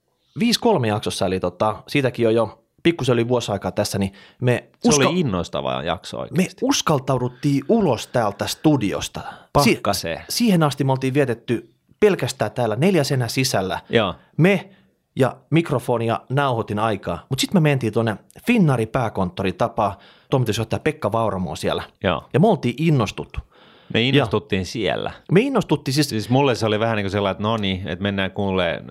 [0.82, 4.88] 5-3 jaksossa, eli tota, siitäkin on jo pikkusen yli vuosi aikaa tässä, niin me, Se
[4.88, 6.56] uska- oli innoistava jakso me oikeasti.
[6.62, 9.20] uskaltauduttiin ulos täältä studiosta.
[9.52, 10.24] Pakkaseen.
[10.28, 13.80] siihen asti me oltiin vietetty pelkästään täällä neljäsenä sisällä.
[13.90, 14.14] Joo.
[14.36, 14.68] Me
[15.16, 19.98] ja mikrofoni ja nauhoitin aikaa, mutta sitten me mentiin tuonne Finnari pääkonttori tapaa
[20.30, 21.82] toimitusjohtaja Pekka Vauramo siellä.
[22.04, 22.24] Joo.
[22.32, 23.40] Ja me oltiin innostuttu.
[23.94, 25.10] Me innostuttiin siellä.
[25.32, 28.02] Me innostuttiin siis, Siis mulle se oli vähän niin kuin sellainen, että no niin, että
[28.02, 28.82] mennään kuulee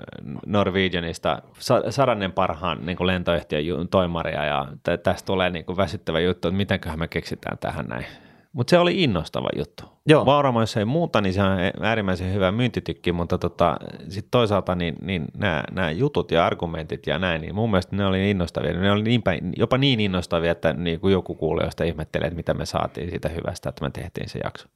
[0.46, 6.20] Norwegianista sa- sadannen parhaan niin kuin lentoyhtiön toimaria ja tä- tästä tulee niin kuin väsyttävä
[6.20, 8.06] juttu, että mitenköhän me keksitään tähän näin.
[8.54, 9.84] Mutta se oli innostava juttu.
[10.06, 10.26] Joo.
[10.26, 13.78] Vauramo, jos ei muuta, niin se on äärimmäisen hyvä myyntitykki, mutta tota,
[14.10, 15.26] sitten toisaalta niin, niin
[15.72, 18.74] nämä, jutut ja argumentit ja näin, niin mun mielestä ne oli innostavia.
[18.74, 22.54] Ne oli niin päin, jopa niin innostavia, että niin kuin joku kuulijoista ihmettelee, että mitä
[22.54, 24.68] me saatiin siitä hyvästä, että me tehtiin se jakso.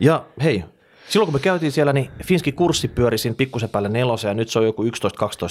[0.00, 0.64] ja hei,
[1.10, 4.48] silloin kun me käytiin siellä, niin Finski kurssi pyöri siinä pikkusen päälle nelosen ja nyt
[4.48, 4.88] se on joku 11-12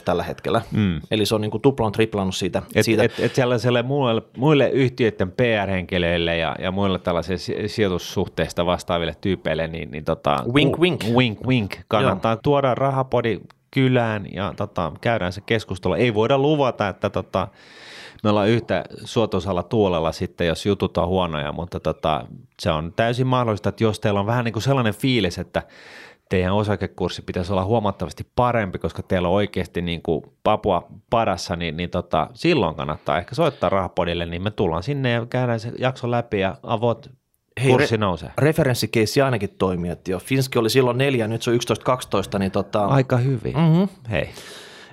[0.06, 0.62] tällä hetkellä.
[0.72, 1.02] Mm.
[1.12, 2.62] Eli se on niin kuin tuplan triplannut siitä.
[2.76, 3.04] Et, siitä.
[3.04, 9.67] et, et sellaiselle muille, muille yhtiöiden PR-henkilöille ja, ja muille tällaisille si- sijoitussuhteista vastaaville tyypeille,
[9.67, 11.04] niin, niin tota, Wink, ku- wink.
[11.15, 11.76] wink, wink.
[11.88, 12.39] Kannattaa Joo.
[12.43, 13.39] tuoda rahapodi
[13.72, 15.93] kylään ja tota, käydään se keskustelu.
[15.93, 17.48] Ei voida luvata, että tota,
[18.24, 22.26] me ollaan yhtä suotuisalla tuolella sitten, jos jutut on huonoja, mutta tota,
[22.60, 25.64] se on täysin mahdollista, että jos teillä on vähän niin kuin sellainen fiilis, että
[26.30, 31.78] teidän osakekurssi pitäisi olla huomattavasti parempi, koska teillä on oikeasti niin kuin papua padassa, niin,
[31.78, 36.12] niin tota, silloin kannattaa ehkä soittaa rahapodille, niin me tullaan sinne ja käydään se jakso
[36.12, 37.10] läpi ja avot
[37.64, 38.32] Hei, kurssi re- nousee.
[38.38, 39.92] referenssikeissi ainakin toimii.
[39.92, 41.58] Että jo Finski oli silloin neljä, nyt se on
[42.36, 43.54] 11-12, niin tota, Aika hyvin.
[43.58, 43.84] Mhm.
[44.12, 44.30] Hei.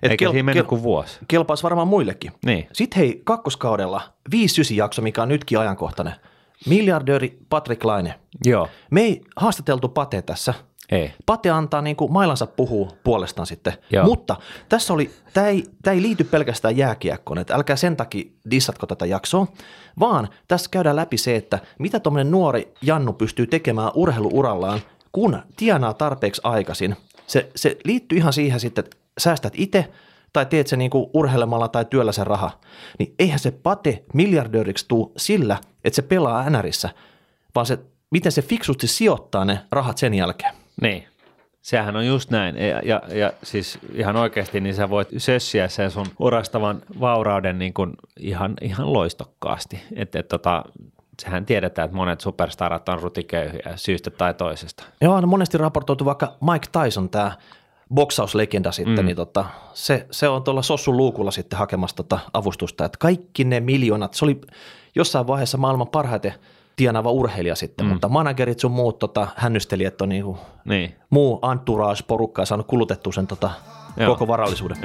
[0.03, 1.19] Et Eikä kel- siinä mennyt kel- kuin vuosi.
[1.29, 2.33] kelpaisi varmaan muillekin.
[2.47, 2.69] Niin.
[2.73, 6.15] Sitten hei, kakkoskaudella 5-9 jakso, mikä on nytkin ajankohtainen.
[6.67, 8.15] Miljardööri Patrick Laine.
[8.45, 8.69] Joo.
[8.91, 10.55] Me ei haastateltu Pate tässä.
[10.91, 11.13] Ei.
[11.27, 13.73] Pate antaa niin kuin mailansa puhuu puolestaan sitten.
[13.91, 14.05] Joo.
[14.05, 14.37] Mutta
[14.69, 19.07] tässä oli, tämä ei, tää ei liity pelkästään jääkiekkoon, että älkää sen takia dissatko tätä
[19.07, 19.47] jaksoa,
[20.01, 24.81] vaan tässä käydään läpi se, että mitä tuommoinen nuori Jannu pystyy tekemään urheiluurallaan,
[25.13, 26.97] kun tienaa tarpeeksi aikaisin.
[27.27, 29.91] Se, se liittyy ihan siihen sitten, että säästät itse
[30.33, 32.51] tai teet se niinku urheilemalla tai työllä se raha,
[32.99, 36.91] niin eihän se pate miljardööriksi tuu sillä, että se pelaa NRissä,
[37.55, 37.79] vaan se,
[38.11, 40.55] miten se fiksusti sijoittaa ne rahat sen jälkeen.
[40.83, 41.07] Niin.
[41.63, 42.57] Sehän on just näin.
[42.57, 47.75] Ja, ja, ja siis ihan oikeasti niin sä voit sössiä sen sun urastavan vaurauden niin
[47.75, 49.83] kuin ihan, ihan loistokkaasti.
[49.97, 50.65] Että et, tota,
[51.23, 54.85] sehän tiedetään, että monet superstarat on rutiköyhiä syystä tai toisesta.
[55.01, 57.33] Joo, on monesti raportoitu vaikka Mike Tyson, tämä
[57.95, 59.07] boksauslegenda sitten, mm.
[59.07, 59.45] niin tota,
[59.75, 64.25] se, se on tuolla sossun luukulla sitten hakemassa tota avustusta, että kaikki ne miljoonat, se
[64.25, 64.41] oli
[64.95, 66.35] jossain vaiheessa maailman parhaiten
[66.77, 67.93] tienaava urheilija sitten, mm.
[67.93, 73.27] mutta managerit sun muut tota, hännystelijät on niinku, Niin, muu entourage-porukka ja saanut kulutettua sen
[73.27, 73.51] tota,
[73.97, 74.15] Joo.
[74.15, 74.77] koko varallisuuden.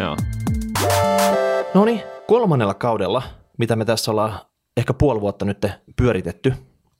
[1.74, 3.24] No niin, kolmannella kaudella,
[3.58, 4.40] mitä me tässä ollaan
[4.78, 5.66] ehkä puoli vuotta nyt
[5.98, 6.54] pyöritetty,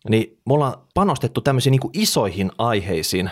[0.10, 3.32] niin me ollaan panostettu tämmöisiin niin isoihin aiheisiin.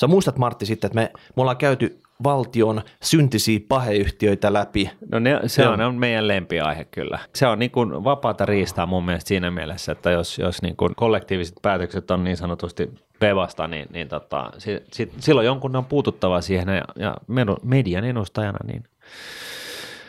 [0.00, 4.90] Sä muistat Martti sitten, että me, me ollaan käyty valtion syntisiä paheyhtiöitä läpi.
[5.12, 5.72] No ne, se Joo.
[5.72, 7.18] on, on meidän lempiaihe kyllä.
[7.34, 10.94] Se on niin kuin vapaata riistaa mun mielestä siinä mielessä, että jos, jos niin kuin
[10.94, 16.40] kollektiiviset päätökset on niin sanotusti pevasta, niin, niin tota, si, si, silloin jonkun on puututtava
[16.40, 17.16] siihen ja, ja
[17.62, 18.84] median edustajana, niin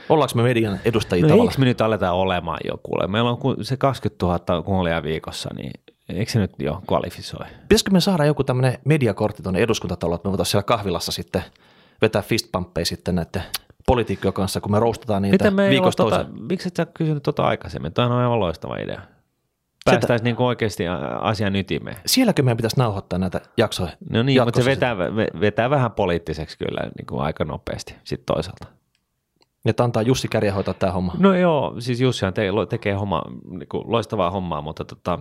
[0.09, 1.55] Ollaanko me median edustajia no tavallaan?
[1.57, 3.07] me nyt aletaan olemaan jo kuule?
[3.07, 5.71] Meillä on se 20 000 kuulijaa viikossa, niin
[6.17, 7.45] eikö se nyt jo kvalifisoi?
[7.61, 11.43] Pitäisikö me saada joku tämmöinen mediakortti tuonne eduskuntataloon, että me voitaisiin siellä kahvilassa sitten
[12.01, 13.43] vetää fistpumppeja sitten näiden
[13.87, 17.43] poliitikkojen kanssa, kun me roustataan niitä Miten me viikosta tota, miksi et sä kysynyt tota
[17.43, 17.93] aikaisemmin?
[17.93, 19.01] Tämä on aivan loistava idea.
[19.85, 20.83] Päästäisiin niin oikeasti
[21.21, 21.97] asian ytimeen.
[22.05, 23.91] Sielläkö meidän pitäisi nauhoittaa näitä jaksoja?
[24.09, 28.35] No niin, mutta se vetää, ve- vetää vähän poliittiseksi kyllä niin kuin aika nopeasti sitten
[28.35, 28.65] toisaalta.
[29.65, 31.13] Että antaa Jussi Kärjä hoitaa tämä homma.
[31.17, 35.19] No joo, siis Jussihan te, tekee homma, niin kuin loistavaa hommaa, mutta tota,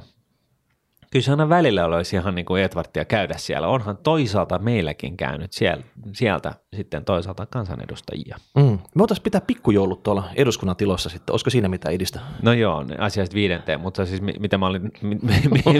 [1.10, 3.68] kyllä se aina välillä olisi ihan niin kuin Edwardia käydä siellä.
[3.68, 8.36] Onhan toisaalta meilläkin käynyt sieltä, sieltä sitten toisaalta kansanedustajia.
[8.56, 8.62] Mm.
[8.62, 11.32] Me voitaisiin pitää pikkujoulut tuolla eduskunnan tilossa sitten.
[11.32, 12.20] Olisiko siinä mitään idistä?
[12.42, 14.92] No joo, asiasta viidenteen, mutta siis mitä mä olin,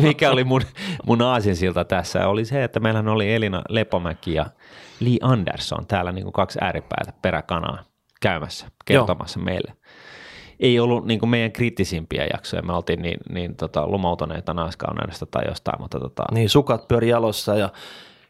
[0.03, 0.63] mikä oli mun,
[1.07, 4.47] mun aasinsilta tässä, oli se, että meillähän oli Elina Lepomäki ja
[5.01, 7.85] Lee Anderson täällä niin kuin kaksi ääripäätä peräkanaa
[8.21, 9.45] käymässä, kertomassa joo.
[9.45, 9.73] meille
[10.61, 12.63] ei ollut niin kuin meidän kriittisimpiä jaksoja.
[12.63, 15.81] Me oltiin niin, niin tota, lumoutuneita naiskauneudesta tai jostain.
[15.81, 16.25] Mutta tota...
[16.33, 17.69] Niin, sukat pyöri jalossa ja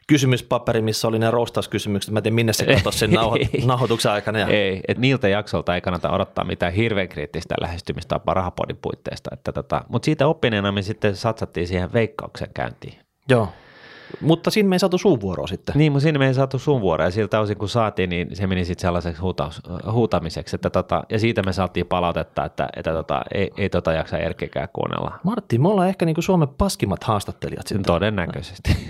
[0.07, 2.13] kysymyspaperi, missä oli ne roustauskysymykset.
[2.13, 4.39] Mä en tiedä, minne se katosi sen nauho- nauhoituksen aikana.
[4.39, 4.47] Ja...
[4.47, 9.31] Ei, että niiltä jaksolta ei kannata odottaa mitään hirveän kriittistä lähestymistapaa rahapodin puitteista.
[9.33, 12.99] Että tota, mutta siitä oppineena me sitten satsattiin siihen veikkauksen käyntiin.
[13.29, 13.49] Joo.
[14.21, 15.75] Mutta siinä me ei saatu sun vuoroa sitten.
[15.79, 18.47] Niin, mutta siinä me ei saatu sun vuoroa ja siltä osin kun saatiin, niin se
[18.47, 20.57] meni sitten sellaiseksi huutaus, huutamiseksi.
[20.57, 24.69] Että tota, ja siitä me saatiin palautetta, että, että tota, ei, ei tota jaksa Erkkikään
[24.73, 25.19] kuunnella.
[25.23, 27.85] Martti, me ollaan ehkä niin kuin Suomen paskimmat haastattelijat sitten.
[27.85, 28.77] Todennäköisesti.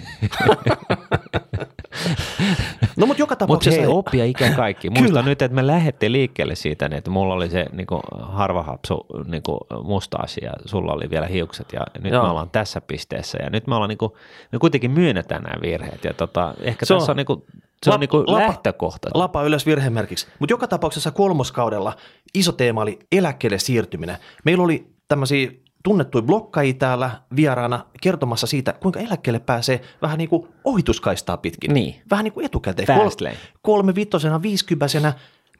[2.98, 3.80] No mutta joka tapauksessa...
[3.80, 4.90] Mutta hei, oppia ikä kaikki.
[4.98, 9.06] Muista nyt, että me lähdettiin liikkeelle siitä, niin että mulla oli se niin kuin harvahapsu
[9.26, 12.22] niin kuin musta asia, ja sulla oli vielä hiukset ja nyt Joo.
[12.22, 14.12] me ollaan tässä pisteessä ja nyt me ollaan niin kuin,
[14.52, 17.42] me kuitenkin myönnetään nämä virheet ja tota, ehkä se tässä on, on niin kuin,
[17.84, 19.08] se lap, on niin kuin lapa, lähtökohta.
[19.14, 20.26] Lapa ylös virhemerkiksi.
[20.38, 21.96] Mutta joka tapauksessa kolmoskaudella
[22.34, 24.16] iso teema oli eläkkeelle siirtyminen.
[24.44, 25.50] Meillä oli tämmöisiä
[25.82, 31.74] tunnettuja blokkaajia täällä vieraana kertomassa siitä, kuinka eläkkeelle pääsee vähän niin kuin ohituskaistaa pitkin.
[31.74, 32.02] Niin.
[32.10, 32.86] Vähän niin kuin etukäteen.
[32.86, 33.36] Fast lane.
[33.62, 35.12] Kolme vittosena, viisikymppäisenä.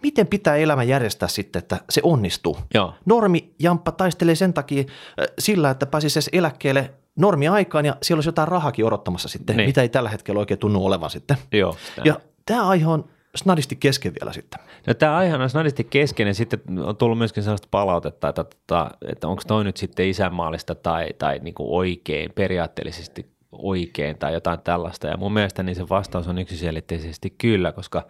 [0.03, 2.59] Miten pitää elämä järjestää sitten, että se onnistuu?
[2.75, 2.95] Joo.
[3.07, 8.29] Normi Jamppa taistelee sen takia äh, sillä, että pääsisi eläkkeelle normi aikaan ja siellä olisi
[8.29, 9.69] jotain rahakin odottamassa sitten, niin.
[9.69, 11.37] mitä ei tällä hetkellä oikein tunnu olevan sitten.
[11.53, 11.77] Joo.
[12.05, 14.61] Ja tämä aihe on snadisti kesken vielä sitten.
[14.87, 18.91] No, tämä aihe on snadisti kesken ja sitten on tullut myöskin sellaista palautetta, että, että,
[19.09, 24.61] että onko toi nyt sitten isänmaallista tai, tai niin kuin oikein, periaatteellisesti oikein tai jotain
[24.61, 25.07] tällaista.
[25.07, 28.07] Ja mun mielestä niin se vastaus on yksiselitteisesti kyllä, koska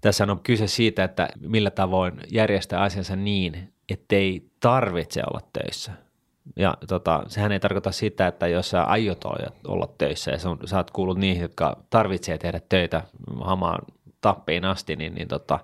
[0.00, 5.92] tässä on kyse siitä, että millä tavoin järjestää asiansa niin, ettei tarvitse olla töissä–
[6.56, 9.24] ja tota, sehän ei tarkoita sitä, että jos sä aiot
[9.68, 13.02] olla töissä ja sä oot kuullut niihin, jotka tarvitsee tehdä töitä
[13.40, 13.78] hamaan
[14.20, 15.58] tappiin asti, niin, niin tota,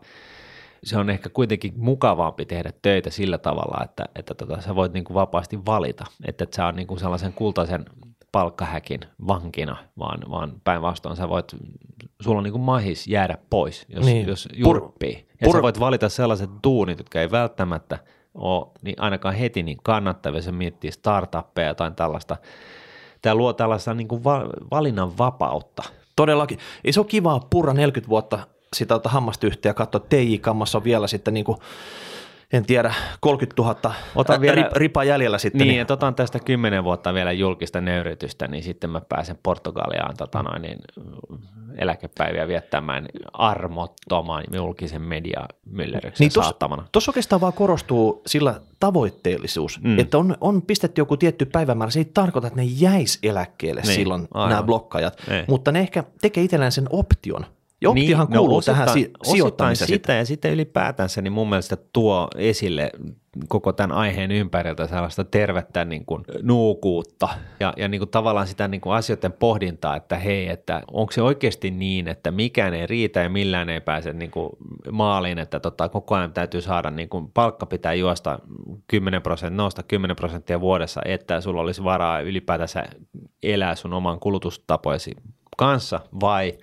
[0.85, 5.05] se on ehkä kuitenkin mukavampi tehdä töitä sillä tavalla, että, että tota, sä voit niin
[5.05, 7.85] kuin vapaasti valita, että et sä on niin kuin sellaisen kultaisen
[8.33, 11.57] palkkahäkin vankina, vaan, vaan päinvastoin sä voit,
[12.23, 14.27] sulla on niin kuin mahis jäädä pois, jos, niin.
[14.27, 15.29] jos jurppii.
[15.41, 17.99] Ja pur- sä voit valita sellaiset duunit, jotka ei välttämättä–
[18.35, 22.37] ole niin ainakaan heti niin kannattavia, se miettii startuppeja tai tällaista.
[23.23, 24.25] Tämä luo tällaista niin kuin
[24.71, 25.83] valinnan vapautta.
[26.17, 26.59] Todellakin.
[26.85, 28.39] Ei se ole kivaa purra 40 vuotta
[28.73, 31.59] sitä hammasta yhteen ja katsoa, että TI-kammassa on vielä sitten niin kuin
[32.53, 35.59] en tiedä, 30 000 Otan vielä, rip, ripa jäljellä sitten.
[35.59, 35.81] Niin, niin.
[35.81, 40.63] että otan tästä 10 vuotta vielä julkista nöyrytystä, niin sitten mä pääsen Portugaliaan tota noin,
[40.63, 40.79] niin
[41.79, 46.87] eläkepäiviä viettämään armottoman julkisen media myllerryksen niin saattamana.
[46.93, 49.99] Tuossa oikeastaan vaan korostuu sillä tavoitteellisuus, mm.
[49.99, 51.91] että on, on pistetty joku tietty päivämäärä.
[51.91, 54.51] Se ei tarkoita, että ne jäis eläkkeelle niin, silloin aivan.
[54.51, 55.45] nämä blokkajat, ei.
[55.49, 57.47] mutta ne ehkä tekee itselleen sen option–
[57.87, 59.89] optiohan niin, kuuluu no, osittain, tähän si- sijoittamiseen.
[59.89, 62.91] Sitä ja sitten ylipäätänsä, niin mun mielestä tuo esille
[63.49, 67.29] koko tämän aiheen ympäriltä sellaista tervettä niin kuin nuukuutta
[67.61, 71.23] ja, ja niin kuin tavallaan sitä niin kuin asioiden pohdintaa, että hei, että onko se
[71.23, 74.51] oikeasti niin, että mikään ei riitä ja millään ei pääse niin kuin
[74.93, 78.39] maaliin, että tota, koko ajan täytyy saada, niin kuin palkka pitää juosta
[78.87, 82.85] 10 prosenttia, nousta 10 prosenttia vuodessa, että sulla olisi varaa ylipäätänsä
[83.43, 85.17] elää sun oman kulutustapoisi
[85.57, 86.53] kanssa vai–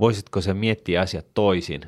[0.00, 1.80] voisitko se miettiä asiat toisin,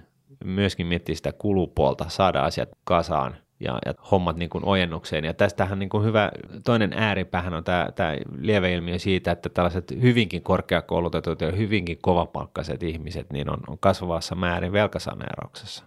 [0.44, 5.24] myöskin miettiä sitä kulupuolta, saada asiat kasaan ja, ja hommat niin kuin ojennukseen.
[5.24, 6.30] Ja tästähän niin kuin hyvä,
[6.64, 13.32] toinen ääripäähän on tämä, tämä lieveilmiö siitä, että tällaiset hyvinkin korkeakoulutetut ja hyvinkin kovapalkkaiset ihmiset
[13.32, 15.84] niin on, on kasvavassa määrin velkasaneerauksessa.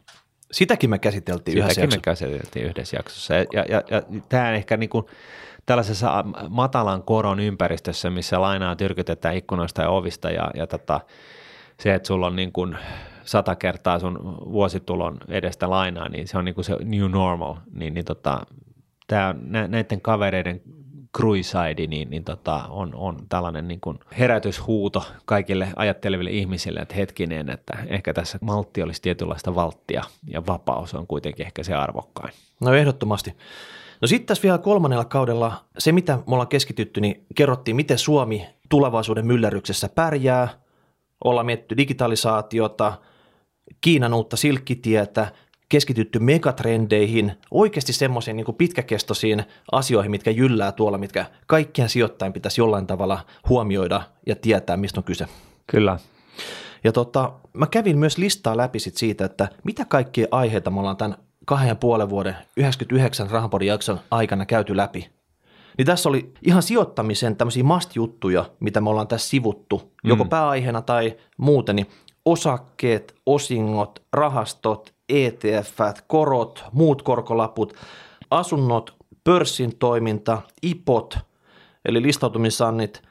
[0.51, 1.97] Sitäkin me käsiteltiin Sitäkin yhdessä jaksossa.
[1.97, 3.33] me käsiteltiin yhdessä jaksossa.
[3.33, 5.05] Ja, ja, ja, ja tämä ehkä niin kuin
[5.65, 11.01] tällaisessa matalan koron ympäristössä, missä lainaa tyrkytetään ikkunoista ja ovista ja, ja tota,
[11.79, 12.77] se, että sulla on niin kuin
[13.23, 14.19] sata kertaa sun
[14.51, 17.55] vuositulon edestä lainaa, niin se on niin kuin se new normal.
[17.73, 18.41] Niin, niin tota,
[19.07, 19.35] tämä
[19.67, 20.61] näiden kavereiden
[21.17, 27.49] cruiside, niin, niin tota, on, on tällainen niin kuin herätyshuuto kaikille ajatteleville ihmisille, että hetkinen,
[27.49, 32.33] että ehkä tässä maltti olisi tietynlaista valttia ja vapaus on kuitenkin ehkä se arvokkain.
[32.61, 33.33] No ehdottomasti.
[34.01, 38.45] No sitten tässä vielä kolmannella kaudella se, mitä me ollaan keskitytty, niin kerrottiin, miten Suomi
[38.69, 40.47] tulevaisuuden myllerryksessä pärjää–
[41.23, 42.93] ollaan mietitty digitalisaatiota,
[43.81, 45.31] Kiinan uutta silkkitietä,
[45.69, 52.87] keskitytty megatrendeihin, oikeasti semmoisiin niin pitkäkestoisiin asioihin, mitkä jyllää tuolla, mitkä kaikkien sijoittajien pitäisi jollain
[52.87, 55.27] tavalla huomioida ja tietää, mistä on kyse.
[55.67, 55.99] Kyllä.
[56.83, 60.97] Ja tota, mä kävin myös listaa läpi sit siitä, että mitä kaikkia aiheita me ollaan
[60.97, 65.16] tämän kahden ja puolen vuoden 99 Rahapodin jakson aikana käyty läpi.
[65.77, 70.29] Niin tässä oli ihan sijoittamisen tämmöisiä must-juttuja, mitä me ollaan tässä sivuttu, joko mm.
[70.29, 71.87] pääaiheena tai muuten, niin
[72.25, 77.73] osakkeet, osingot, rahastot, ETF, korot, muut korkolaput,
[78.31, 81.17] asunnot, pörssin toiminta, IPOT,
[81.85, 83.01] eli listautumissannit,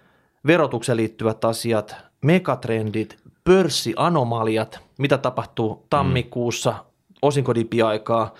[0.47, 6.79] verotukseen liittyvät asiat, megatrendit, pörssianomaliat, mitä tapahtuu tammikuussa, mm.
[7.23, 8.35] osinkodipiaikaa,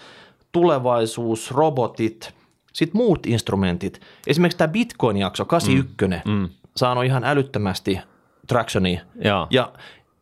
[0.53, 2.35] tulevaisuus, robotit,
[2.77, 4.01] sitten muut instrumentit.
[4.27, 6.33] Esimerkiksi tämä Bitcoin-jakso, 81, mm.
[6.33, 6.49] mm.
[6.77, 8.01] saanut ihan älyttömästi
[8.47, 9.01] tractionia.
[9.25, 9.47] Ja.
[9.51, 9.73] ja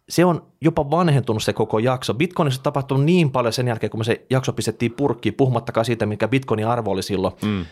[0.09, 2.15] se on jopa vanhentunut se koko jakso.
[2.15, 6.07] Bitcoinissa on tapahtunut niin paljon sen jälkeen, kun me se jakso pistettiin purkkiin, puhumattakaan siitä,
[6.07, 7.35] mikä Bitcoinin arvo oli silloin.
[7.45, 7.65] Mm.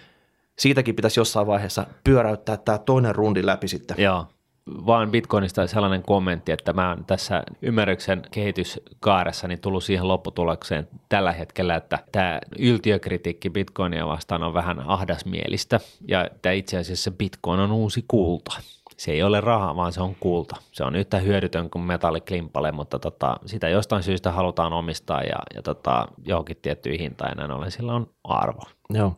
[0.58, 3.96] Siitäkin pitäisi jossain vaiheessa pyöräyttää tämä toinen rundi läpi sitten.
[3.98, 4.26] Joo
[4.66, 11.33] vaan Bitcoinista sellainen kommentti, että mä oon tässä ymmärryksen kehityskaaressa niin tullut siihen lopputulokseen tällä
[11.33, 17.72] hetkellä, että tämä yltiökritiikki Bitcoinia vastaan on vähän ahdasmielistä ja että itse asiassa Bitcoin on
[17.72, 18.53] uusi kulta.
[18.96, 20.57] Se ei ole raha, vaan se on kulta.
[20.72, 25.62] Se on yhtä hyödytön kuin metalliklimpale, mutta tota, sitä jostain syystä halutaan omistaa ja, ja
[25.62, 28.62] tota, johonkin tiettyyn hintaan ja näin ollen sillä on arvo.
[28.90, 29.16] Joo.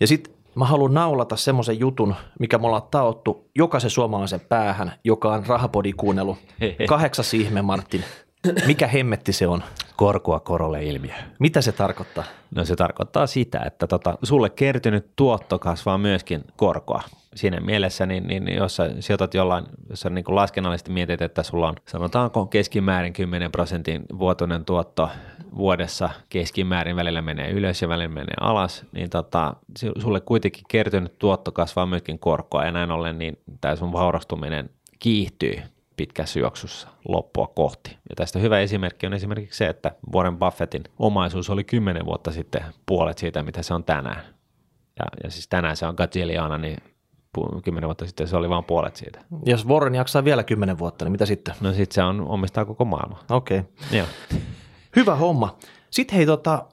[0.00, 5.32] Ja sitten mä haluan naulata semmoisen jutun, mikä me ollaan taottu jokaisen suomalaisen päähän, joka
[5.32, 6.38] on rahapodi kuunnellut.
[6.88, 8.04] Kahdeksas ihme, Martin.
[8.66, 9.62] Mikä hemmetti se on?
[9.96, 11.14] Korkoa korolle ilmiö.
[11.38, 12.24] Mitä se tarkoittaa?
[12.54, 17.02] No se tarkoittaa sitä, että tota, sulle kertynyt tuotto kasvaa myöskin korkoa.
[17.34, 21.68] Siinä mielessä, niin, niin jos sä sijoitat jollain, jos sä niin laskennallisesti mietit, että sulla
[21.68, 25.10] on sanotaanko keskimäärin 10 prosentin vuotuinen tuotto
[25.56, 29.56] vuodessa keskimäärin välillä menee ylös ja välillä menee alas, niin tota,
[29.98, 35.62] sulle kuitenkin kertynyt tuotto kasvaa myöskin korkoa ja näin ollen niin tämä sun vaurastuminen kiihtyy
[35.96, 37.90] pitkässä juoksussa loppua kohti.
[37.90, 42.64] Ja tästä hyvä esimerkki on esimerkiksi se, että Warren Buffettin omaisuus oli 10 vuotta sitten
[42.86, 44.22] puolet siitä, mitä se on tänään.
[44.98, 46.78] Ja, ja siis tänään se on gazilliana, niin
[47.64, 49.20] kymmenen vuotta sitten se oli vain puolet siitä.
[49.46, 51.54] Jos Warren jaksaa vielä kymmenen vuotta, niin mitä sitten?
[51.60, 53.18] No sitten se on, omistaa koko maailma.
[53.30, 53.58] Okei.
[53.58, 54.00] Okay.
[54.98, 55.56] Hyvä homma.
[55.90, 56.64] Sitten hei tota,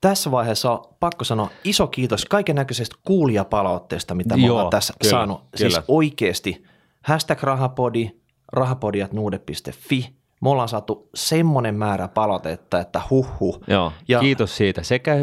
[0.00, 5.10] tässä vaiheessa on pakko sanoa iso kiitos kaiken näköisestä kuulijapalautteesta, mitä me ollaan tässä kyllä,
[5.10, 5.40] saanut.
[5.40, 5.70] Siis kyllä.
[5.70, 6.64] Siis oikeasti
[7.02, 8.10] hashtag rahapodi,
[8.52, 10.14] rahapodi.nuude.fi.
[10.40, 13.60] Me ollaan saatu semmoinen määrä palautetta, että huhhuh.
[13.66, 14.82] Joo, ja, kiitos siitä.
[14.82, 15.16] Sekä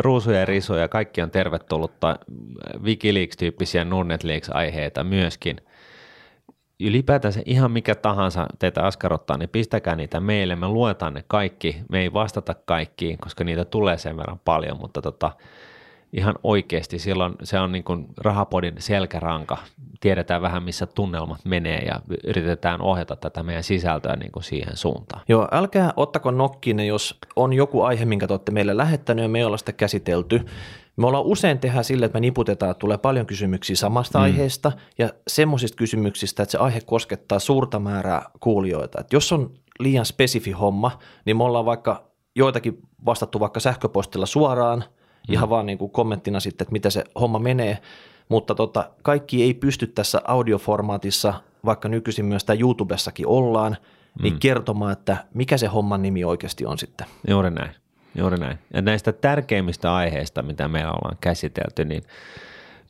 [0.00, 2.18] ruusuja ja risuja, kaikki on tervetullutta
[2.82, 5.60] Wikileaks-tyyppisiä Nordnet-leaks-aiheita myöskin–
[6.80, 12.00] ylipäätänsä ihan mikä tahansa teitä askarottaa, niin pistäkää niitä meille, me luetaan ne kaikki, me
[12.00, 15.32] ei vastata kaikkiin, koska niitä tulee sen verran paljon, mutta tota,
[16.12, 19.56] ihan oikeasti silloin se on niin kuin rahapodin selkäranka,
[20.00, 25.22] tiedetään vähän missä tunnelmat menee ja yritetään ohjata tätä meidän sisältöä niin kuin siihen suuntaan.
[25.28, 29.44] Joo, älkää ottako nokkiin, jos on joku aihe, minkä te olette meille lähettänyt ja me
[29.44, 30.46] ollaan sitä käsitelty,
[30.98, 34.24] me ollaan usein tehdä sille, että me niputetaan, että tulee paljon kysymyksiä samasta mm.
[34.24, 39.00] aiheesta ja semmoisista kysymyksistä, että se aihe koskettaa suurta määrää kuulijoita.
[39.00, 42.04] Että jos on liian spesifi homma, niin me ollaan vaikka
[42.36, 45.34] joitakin vastattu vaikka sähköpostilla suoraan, mm.
[45.34, 47.78] ihan vaan niin kuin kommenttina sitten, että mitä se homma menee,
[48.28, 51.34] mutta tota, kaikki ei pysty tässä audioformaatissa,
[51.64, 53.76] vaikka nykyisin myös tämä YouTubessakin ollaan,
[54.22, 54.38] niin mm.
[54.38, 57.06] kertomaan, että mikä se homman nimi oikeasti on sitten.
[57.28, 57.70] Juuri näin.
[58.14, 58.58] Juuri näin.
[58.74, 62.02] Ja näistä tärkeimmistä aiheista, mitä me ollaan käsitelty, niin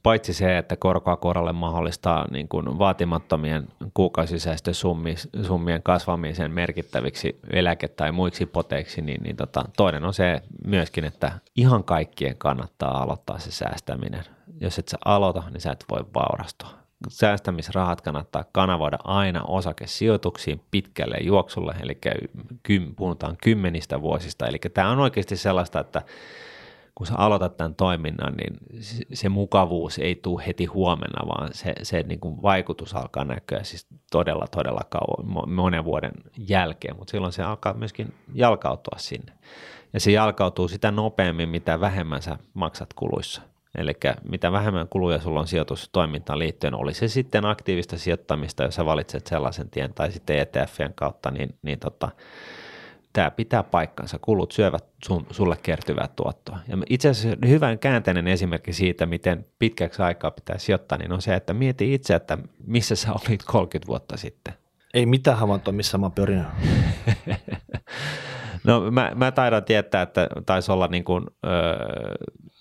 [0.02, 8.46] paitsi se, että korkoa korolle mahdollistaa niin kuin vaatimattomien kuukausisäästösummien kasvamisen merkittäviksi eläke- tai muiksi
[8.46, 14.24] poteiksi, niin, niin tota, toinen on se myöskin, että ihan kaikkien kannattaa aloittaa se säästäminen.
[14.60, 16.77] Jos et sä aloita, niin sä et voi vaurastua
[17.08, 21.98] säästämisrahat kannattaa kanavoida aina osakesijoituksiin pitkälle juoksulle, eli
[22.96, 24.46] puhutaan kymmenistä vuosista.
[24.46, 26.02] Eli tämä on oikeasti sellaista, että
[26.94, 28.56] kun sä aloitat tämän toiminnan, niin
[29.12, 33.86] se mukavuus ei tule heti huomenna, vaan se, se niin kuin vaikutus alkaa näkyä siis
[34.10, 36.12] todella, todella kauan, monen vuoden
[36.48, 39.32] jälkeen, mutta silloin se alkaa myöskin jalkautua sinne.
[39.92, 43.42] Ja se jalkautuu sitä nopeammin, mitä vähemmän sä maksat kuluissa.
[43.78, 43.92] Eli
[44.28, 49.26] mitä vähemmän kuluja sulla on sijoitustoimintaan liittyen, oli se sitten aktiivista sijoittamista, jos sä valitset
[49.26, 52.08] sellaisen tien, tai sitten ETFien kautta, niin, niin tota,
[53.12, 54.18] tämä pitää paikkansa.
[54.18, 56.58] Kulut syövät sun, sulle kertyvää tuottoa.
[56.68, 61.34] Ja itse asiassa hyvän käänteinen esimerkki siitä, miten pitkäksi aikaa pitää sijoittaa, niin on se,
[61.34, 64.54] että mieti itse, että missä sä olit 30 vuotta sitten.
[64.94, 66.44] Ei mitään havaintoa, missä mä pyrin.
[68.64, 71.48] No mä, mä taidan tietää, että taisi olla niin kuin, ö,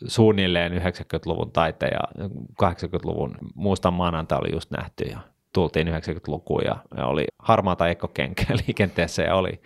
[0.05, 2.27] suunnilleen 90-luvun taite ja
[2.63, 5.19] 80-luvun muistan maanantai oli just nähty ja
[5.53, 6.75] tultiin 90-lukuun ja,
[7.05, 9.61] oli harmaata ekokenkeä liikenteessä ja oli,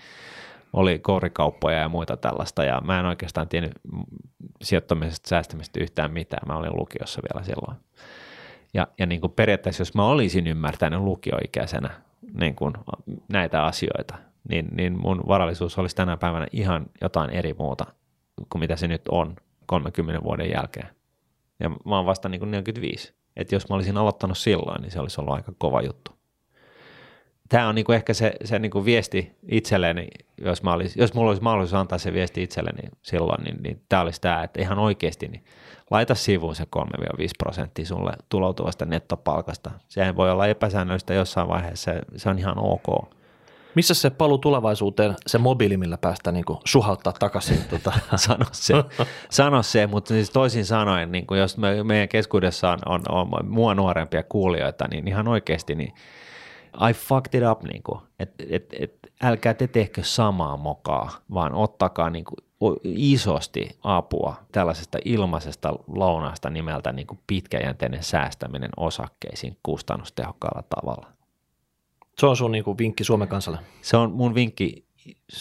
[0.73, 3.73] oli kourikauppoja ja muita tällaista ja mä en oikeastaan tiennyt
[4.61, 6.47] sijoittamisesta säästämistä yhtään mitään.
[6.47, 7.77] Mä olin lukiossa vielä silloin.
[8.73, 11.89] Ja, ja niin kuin periaatteessa, jos mä olisin ymmärtänyt lukioikäisenä
[12.39, 12.73] niin kuin
[13.27, 14.15] näitä asioita,
[14.49, 17.85] niin, niin mun varallisuus olisi tänä päivänä ihan jotain eri muuta
[18.49, 19.35] kuin mitä se nyt on
[19.71, 20.87] 30 vuoden jälkeen.
[21.59, 23.13] Ja mä oon vasta niin kuin 45.
[23.35, 26.11] Että jos mä olisin aloittanut silloin, niin se olisi ollut aika kova juttu.
[27.49, 30.07] Tämä on niin kuin ehkä se, se niin kuin viesti itselleni,
[30.37, 34.01] jos, mä olisi, jos mulla olisi mahdollisuus antaa se viesti itselleni silloin, niin, niin tämä
[34.01, 35.43] olisi tämä, että ihan oikeasti niin
[35.91, 36.77] laita sivuun se 3-5
[37.37, 39.71] prosenttia sulle tuloutuvasta nettopalkasta.
[39.87, 43.13] Sehän voi olla epäsäännöllistä jossain vaiheessa, se on ihan ok.
[43.75, 47.57] Missä se paluu tulevaisuuteen, se mobiili, millä päästään niin suhauttaa takaisin?
[47.69, 47.93] Tuota.
[48.15, 48.73] sano, se,
[49.29, 53.49] sano se, mutta siis toisin sanoen, niin kuin jos me, meidän keskuudessa on, on, on
[53.49, 55.93] mua nuorempia kuulijoita, niin ihan oikeasti niin
[56.89, 61.53] I fucked it up, niin kuin, et, et, et, älkää te tehkö samaa mokaa, vaan
[61.53, 62.37] ottakaa niin kuin,
[62.83, 71.07] isosti apua tällaisesta ilmaisesta lounaasta nimeltä niin kuin pitkäjänteinen säästäminen osakkeisiin kustannustehokkaalla tavalla.
[72.19, 73.59] Se on sun niin kuin vinkki Suomen kansalle?
[73.81, 74.85] Se on mun vinkki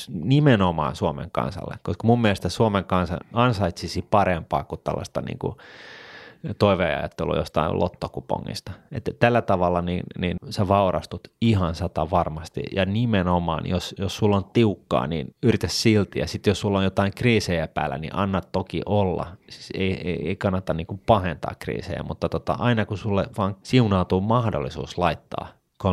[0.08, 5.56] nimenomaan Suomen kansalle, koska mun mielestä Suomen kansa ansaitsisi parempaa kuin tällaista niin kuin
[6.58, 8.72] toiveajattelu jostain lottokupongista.
[8.92, 14.36] Että tällä tavalla niin, niin sä vaurastut ihan sata varmasti ja nimenomaan, jos, jos sulla
[14.36, 18.40] on tiukkaa, niin yritä silti ja sitten jos sulla on jotain kriisejä päällä, niin anna
[18.40, 19.26] toki olla.
[19.50, 23.56] Siis ei, ei, ei kannata niin kuin pahentaa kriisejä, mutta tota, aina kun sulle vaan
[23.62, 25.86] siunautuu mahdollisuus laittaa 3-5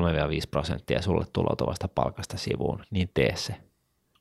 [0.52, 3.56] prosenttia sulle tuloutuvasta palkasta sivuun, niin tee se.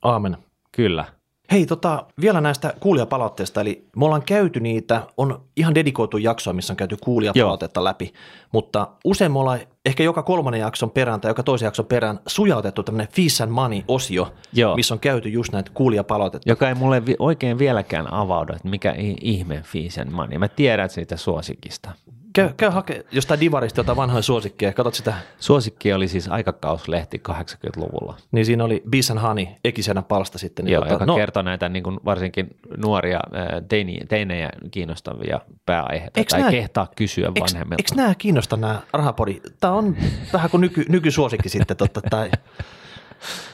[0.02, 0.36] Aamen.
[0.72, 1.04] Kyllä.
[1.52, 6.72] Hei, tota, vielä näistä kuulijapalautteista, eli me ollaan käyty niitä, on ihan dedikoitu jaksoa, missä
[6.72, 7.84] on käyty kuulijapalautetta Joo.
[7.84, 8.12] läpi,
[8.52, 12.82] mutta usein me ollaan ehkä joka kolmannen jakson perään tai joka toisen jakson perään sujautettu
[12.82, 14.76] tämmöinen Fees and Money-osio, Joo.
[14.76, 16.48] missä on käyty just näitä kuulijapalautetta.
[16.48, 20.38] Joka ei mulle oikein vieläkään avaudu, että mikä ihme Fees and Money.
[20.38, 21.90] Mä tiedän siitä suosikista.
[22.36, 25.14] Käy, käy hake jostain divarista jotain vanhoja suosikkeja, katsot sitä.
[25.38, 28.16] Suosikki oli siis aikakauslehti 80-luvulla.
[28.32, 30.64] Niin siinä oli Bees and Honey, ekisenä palsta sitten.
[30.64, 33.20] Niin Joo, tota, joka no, kertoo näitä niin kuin varsinkin nuoria
[33.68, 37.82] teini, teinejä kiinnostavia pääaiheita, eks tai nää, kehtaa kysyä eks, vanhemmilta.
[37.82, 39.40] Eikö nämä kiinnosta nämä rahapodi?
[39.60, 39.96] Tämä on
[40.32, 41.76] vähän kuin nyky, nykysuosikki sitten.
[41.76, 42.30] Totta, tai...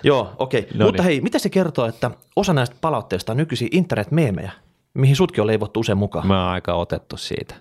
[0.03, 0.61] Joo, okei.
[0.61, 0.73] Okay.
[0.79, 1.07] No Mutta niin.
[1.07, 4.53] hei, mitä se kertoo, että osa näistä palautteista on nykyisin internet-meemejä,
[4.95, 6.27] mihin sutkin on leivottu usein mukaan?
[6.27, 7.55] Mä oon aika otettu siitä.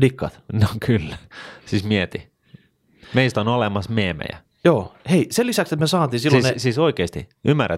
[0.00, 0.40] Dikkaat?
[0.52, 1.18] No kyllä.
[1.66, 2.32] Siis mieti.
[3.14, 4.38] Meistä on olemassa meemejä.
[4.64, 4.94] Joo.
[5.10, 6.58] Hei, sen lisäksi, että me saatiin silloin siis, ne...
[6.58, 7.28] Siis oikeasti,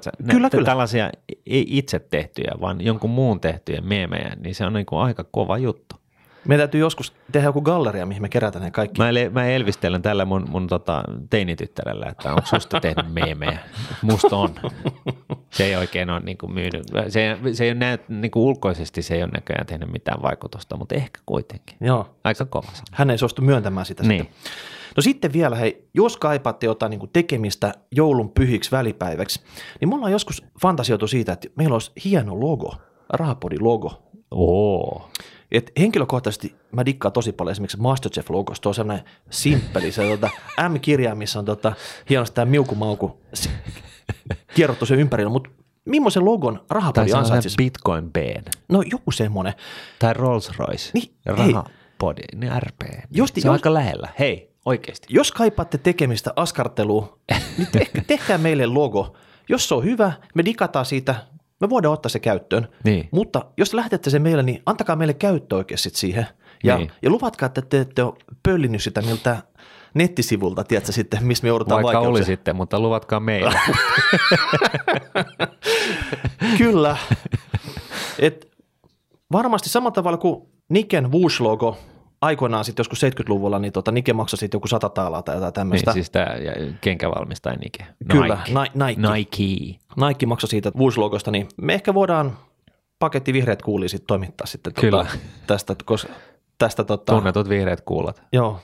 [0.03, 0.12] sä?
[0.31, 0.65] Kyllä, kyllä.
[0.65, 1.11] Tällaisia
[1.47, 5.59] ei itse tehtyjä, vaan jonkun muun tehtyjä meemejä, niin se on niin kuin aika kova
[5.59, 5.97] juttu.
[6.49, 8.99] Meidän täytyy joskus tehdä joku galleria, mihin me kerätään ne kaikki.
[8.99, 13.59] Mä, el- mä elvistelen tällä mun, mun tota, teinityttärellä, että onko susta tehnyt meemejä.
[14.03, 14.55] Musta on.
[15.51, 16.82] Se ei oikein ole niin kuin myynyt.
[17.09, 20.76] Se, se ei ole näet, niin kuin ulkoisesti se ei ole näköjään tehnyt mitään vaikutusta,
[20.76, 21.76] mutta ehkä kuitenkin.
[21.80, 22.16] Joo.
[22.24, 22.68] Aika kova.
[22.92, 24.22] Hän ei suostu myöntämään sitä niin.
[24.24, 24.53] sitten.
[24.97, 29.40] No sitten vielä, hei, jos kaipaatte jotain niin tekemistä joulun pyhiksi välipäiväksi,
[29.80, 32.74] niin mulla on joskus fantasioitu siitä, että meillä olisi hieno logo,
[33.12, 34.04] Rahapodin logo.
[34.31, 35.11] Oo.
[35.53, 40.31] Et henkilökohtaisesti mä dikkaan tosi paljon esimerkiksi Masterchef-logosta, tuo on sellainen simppeli, se tota
[40.68, 41.72] M-kirja, missä on tota,
[42.11, 43.20] hienosti tämä miukumauku
[44.55, 45.51] kierrottu sen ympärillä, mutta
[45.85, 47.57] millaisen logon rahapodi ansaitsisi?
[47.57, 48.16] Bitcoin B.
[48.68, 49.55] No joku semmoinen.
[49.99, 50.91] Tai Rolls Royce.
[50.95, 52.81] Niin, rahapodi, niin RP.
[53.11, 54.09] Josti, se on jos, aika lähellä.
[54.18, 55.07] Hei, oikeasti.
[55.11, 57.18] Jos kaipaatte tekemistä askartelua,
[57.59, 59.16] niin te, tehkää meille logo.
[59.49, 61.14] Jos se on hyvä, me dikataan siitä,
[61.61, 62.69] me voidaan ottaa se käyttöön.
[62.85, 63.09] Niin.
[63.11, 66.27] Mutta jos lähetätte se meille, niin antakaa meille käyttöoikeus siihen.
[66.65, 66.93] Ja, niin.
[67.03, 69.43] ja luvatkaa, että te ette ole pöllinyt sitä miltä
[69.95, 72.11] nettisivulta, tiedätkö sitten, missä me joudutaan Vaikka vaikeuksia.
[72.11, 73.61] oli sitten, mutta luvatkaa meille.
[76.59, 76.97] Kyllä.
[78.19, 78.51] Et
[79.33, 81.77] varmasti samalla tavalla kuin Niken Woosh-logo
[82.21, 85.91] aikoinaan sitten joskus 70-luvulla, niin tota, Nike maksoi sitten joku sata taalaa tai jotain tämmöistä.
[85.91, 86.27] Niin, siis tämä
[86.81, 87.87] kenkävalmistaja Nike.
[88.11, 89.01] Kyllä, Nike.
[89.12, 89.79] Nike.
[90.09, 92.39] Nike maksoi siitä Woosh-logosta, niin me ehkä voidaan
[92.99, 95.05] paketti vihreät kuulia sitten toimittaa sitten Kyllä.
[95.05, 96.12] Tota, tästä, koska
[96.59, 98.23] tästä tota, Tunnetut vihreät kuulat.
[98.33, 98.61] Joo,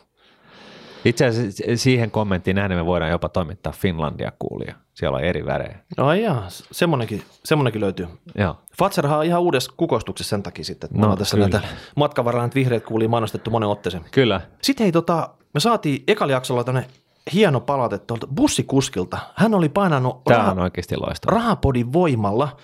[1.05, 4.75] itse asiassa siihen kommenttiin nähden me voidaan jopa toimittaa Finlandia kuulia.
[4.95, 5.79] Siellä on eri värejä.
[5.97, 8.07] No jaa, semmonenkin, semmonenkin löytyy.
[8.35, 8.57] Joo.
[8.79, 11.49] Fatserhan on ihan uudessa kukoistuksessa sen takia sitten, että no, tässä kyllä.
[11.49, 14.05] näitä matkan varrella vihreät kuulia mainostettu monen otteeseen.
[14.11, 14.41] Kyllä.
[14.63, 16.91] Sitten hei, tota, me saatiin ekalla jaksolla tämmöinen
[17.33, 19.19] hieno palaute tuolta bussikuskilta.
[19.35, 21.37] Hän oli painanut Tämä on oikeasti loistava.
[21.37, 22.57] rahapodin voimalla,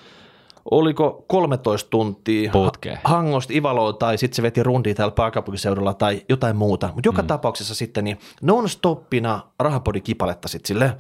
[0.71, 2.99] oliko 13 tuntia Putkeen.
[3.05, 6.87] ha- Hangosta Ivaloon tai sitten se veti rundia täällä pääkaupunkiseudulla tai jotain muuta.
[6.95, 7.29] Mutta joka mm.
[7.29, 10.93] tapauksessa sitten niin non-stoppina rahapodin kipaletta sitten silleen.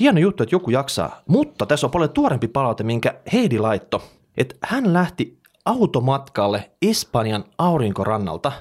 [0.00, 4.02] Hieno juttu, että joku jaksaa, mutta tässä on paljon tuorempi palaute, minkä Heidi laitto,
[4.36, 8.52] että hän lähti automatkalle Espanjan aurinkorannalta,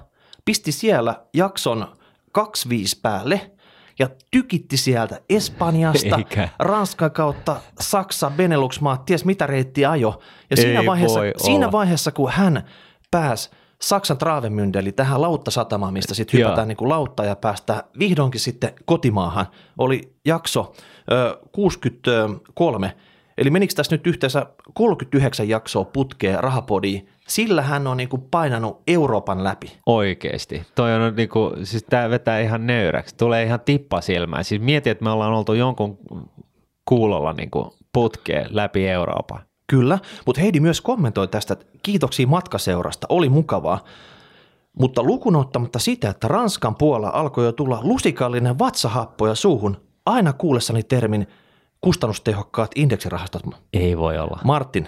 [0.45, 1.88] pisti siellä jakson
[2.32, 3.51] 25 päälle
[4.00, 6.50] ja tykitti sieltä Espanjasta, Eikä.
[6.60, 10.20] Ranskan kautta Saksa, Benelux-maat, ties mitä reittiä ajo.
[10.50, 12.64] Ja siinä Ei vaiheessa, siinä vaiheessa, kun hän
[13.12, 13.50] pääsi
[13.82, 18.74] Saksan Travemünde, eli tähän lauttasatamaan, mistä sitten hypätään niin kuin lautta ja päästään vihdoinkin sitten
[18.86, 19.45] kotimaahan,
[19.78, 20.74] oli jakso
[21.12, 22.95] ö, 63.
[23.38, 27.10] Eli menikö tässä nyt yhteensä 39 jaksoa putkeen rahapodiin?
[27.30, 29.80] Sillä hän on niin kuin painanut Euroopan läpi.
[29.86, 30.64] Oikeesti.
[30.76, 33.16] Toi on niinku, siis tää vetää ihan nöyräksi.
[33.18, 34.44] Tulee ihan tippa silmään.
[34.44, 35.98] Siis mieti, että me ollaan oltu jonkun
[36.86, 39.42] kuulolla niinku putkeen läpi Euroopan.
[39.68, 43.84] Kyllä, mutta Heidi myös kommentoi tästä, että kiitoksia matkaseurasta, oli mukavaa.
[44.80, 50.84] Mutta lukuun ottamatta sitä, että Ranskan puolella alkoi jo tulla lusikallinen vatsahappoja suuhun, aina kuullessani
[50.84, 51.28] termin
[51.82, 53.44] kustannustehokkaat indeksirahastot.
[53.74, 54.40] Ei voi olla.
[54.44, 54.88] Martin,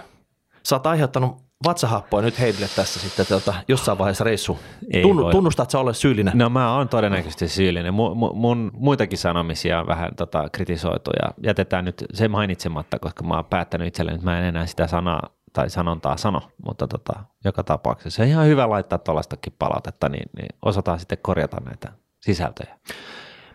[0.63, 4.59] sä oot aiheuttanut vatsahappoja nyt Heidille tässä sitten tuota, jossain vaiheessa reissu.
[4.93, 5.31] Ei Tunnu, voi.
[5.31, 6.37] tunnustat, että sä olet syyllinen.
[6.37, 7.93] No mä oon todennäköisesti syyllinen.
[7.93, 13.23] Mun, mun, mun muitakin sanomisia on vähän tota, kritisoitu ja jätetään nyt se mainitsematta, koska
[13.23, 17.13] mä oon päättänyt itselleni, että mä en enää sitä sanaa tai sanontaa sano, mutta tota,
[17.45, 21.91] joka tapauksessa se on ihan hyvä laittaa tuollaistakin palautetta, niin, niin osataan sitten korjata näitä
[22.21, 22.77] sisältöjä.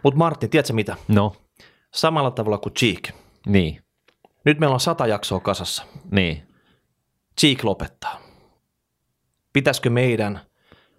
[0.03, 0.97] Mutta Martin, tiedätkö mitä?
[1.09, 1.33] No,
[1.95, 3.09] Samalla tavalla kuin Cheek.
[3.47, 3.81] niin,
[4.45, 5.85] Nyt meillä on sata jaksoa kasassa.
[6.11, 6.43] niin.
[7.41, 8.21] Cheek lopettaa.
[9.53, 10.41] Pitäisikö meidän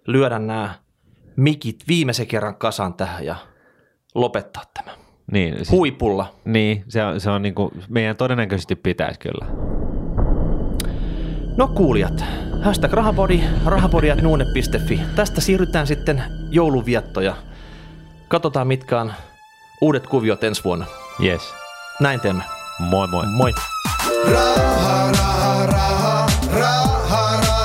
[0.06, 0.74] lyödä nämä
[1.36, 3.36] mikit viimeisen kerran kasan tähän ja
[4.14, 4.96] lopettaa tämä?
[5.32, 6.34] Niin, siis, Huipulla.
[6.44, 9.46] niin se on, se on niin kuin, meidän todennäköisesti pitäisi kyllä.
[11.56, 12.24] No kuulijat,
[12.62, 15.00] hashtag rahapodi, rahapodi.nuune.fi.
[15.16, 17.36] Tästä siirrytään sitten jouluviettoja.
[18.28, 19.12] Katsotaan mitkä on
[19.80, 20.86] uudet kuviot ensi vuonna.
[21.24, 21.54] Yes.
[22.00, 22.44] Näin teemme.
[22.78, 23.26] Moi moi.
[23.26, 23.52] Moi.
[24.26, 26.26] Raha, raha, raha,
[26.60, 27.57] raha, raha.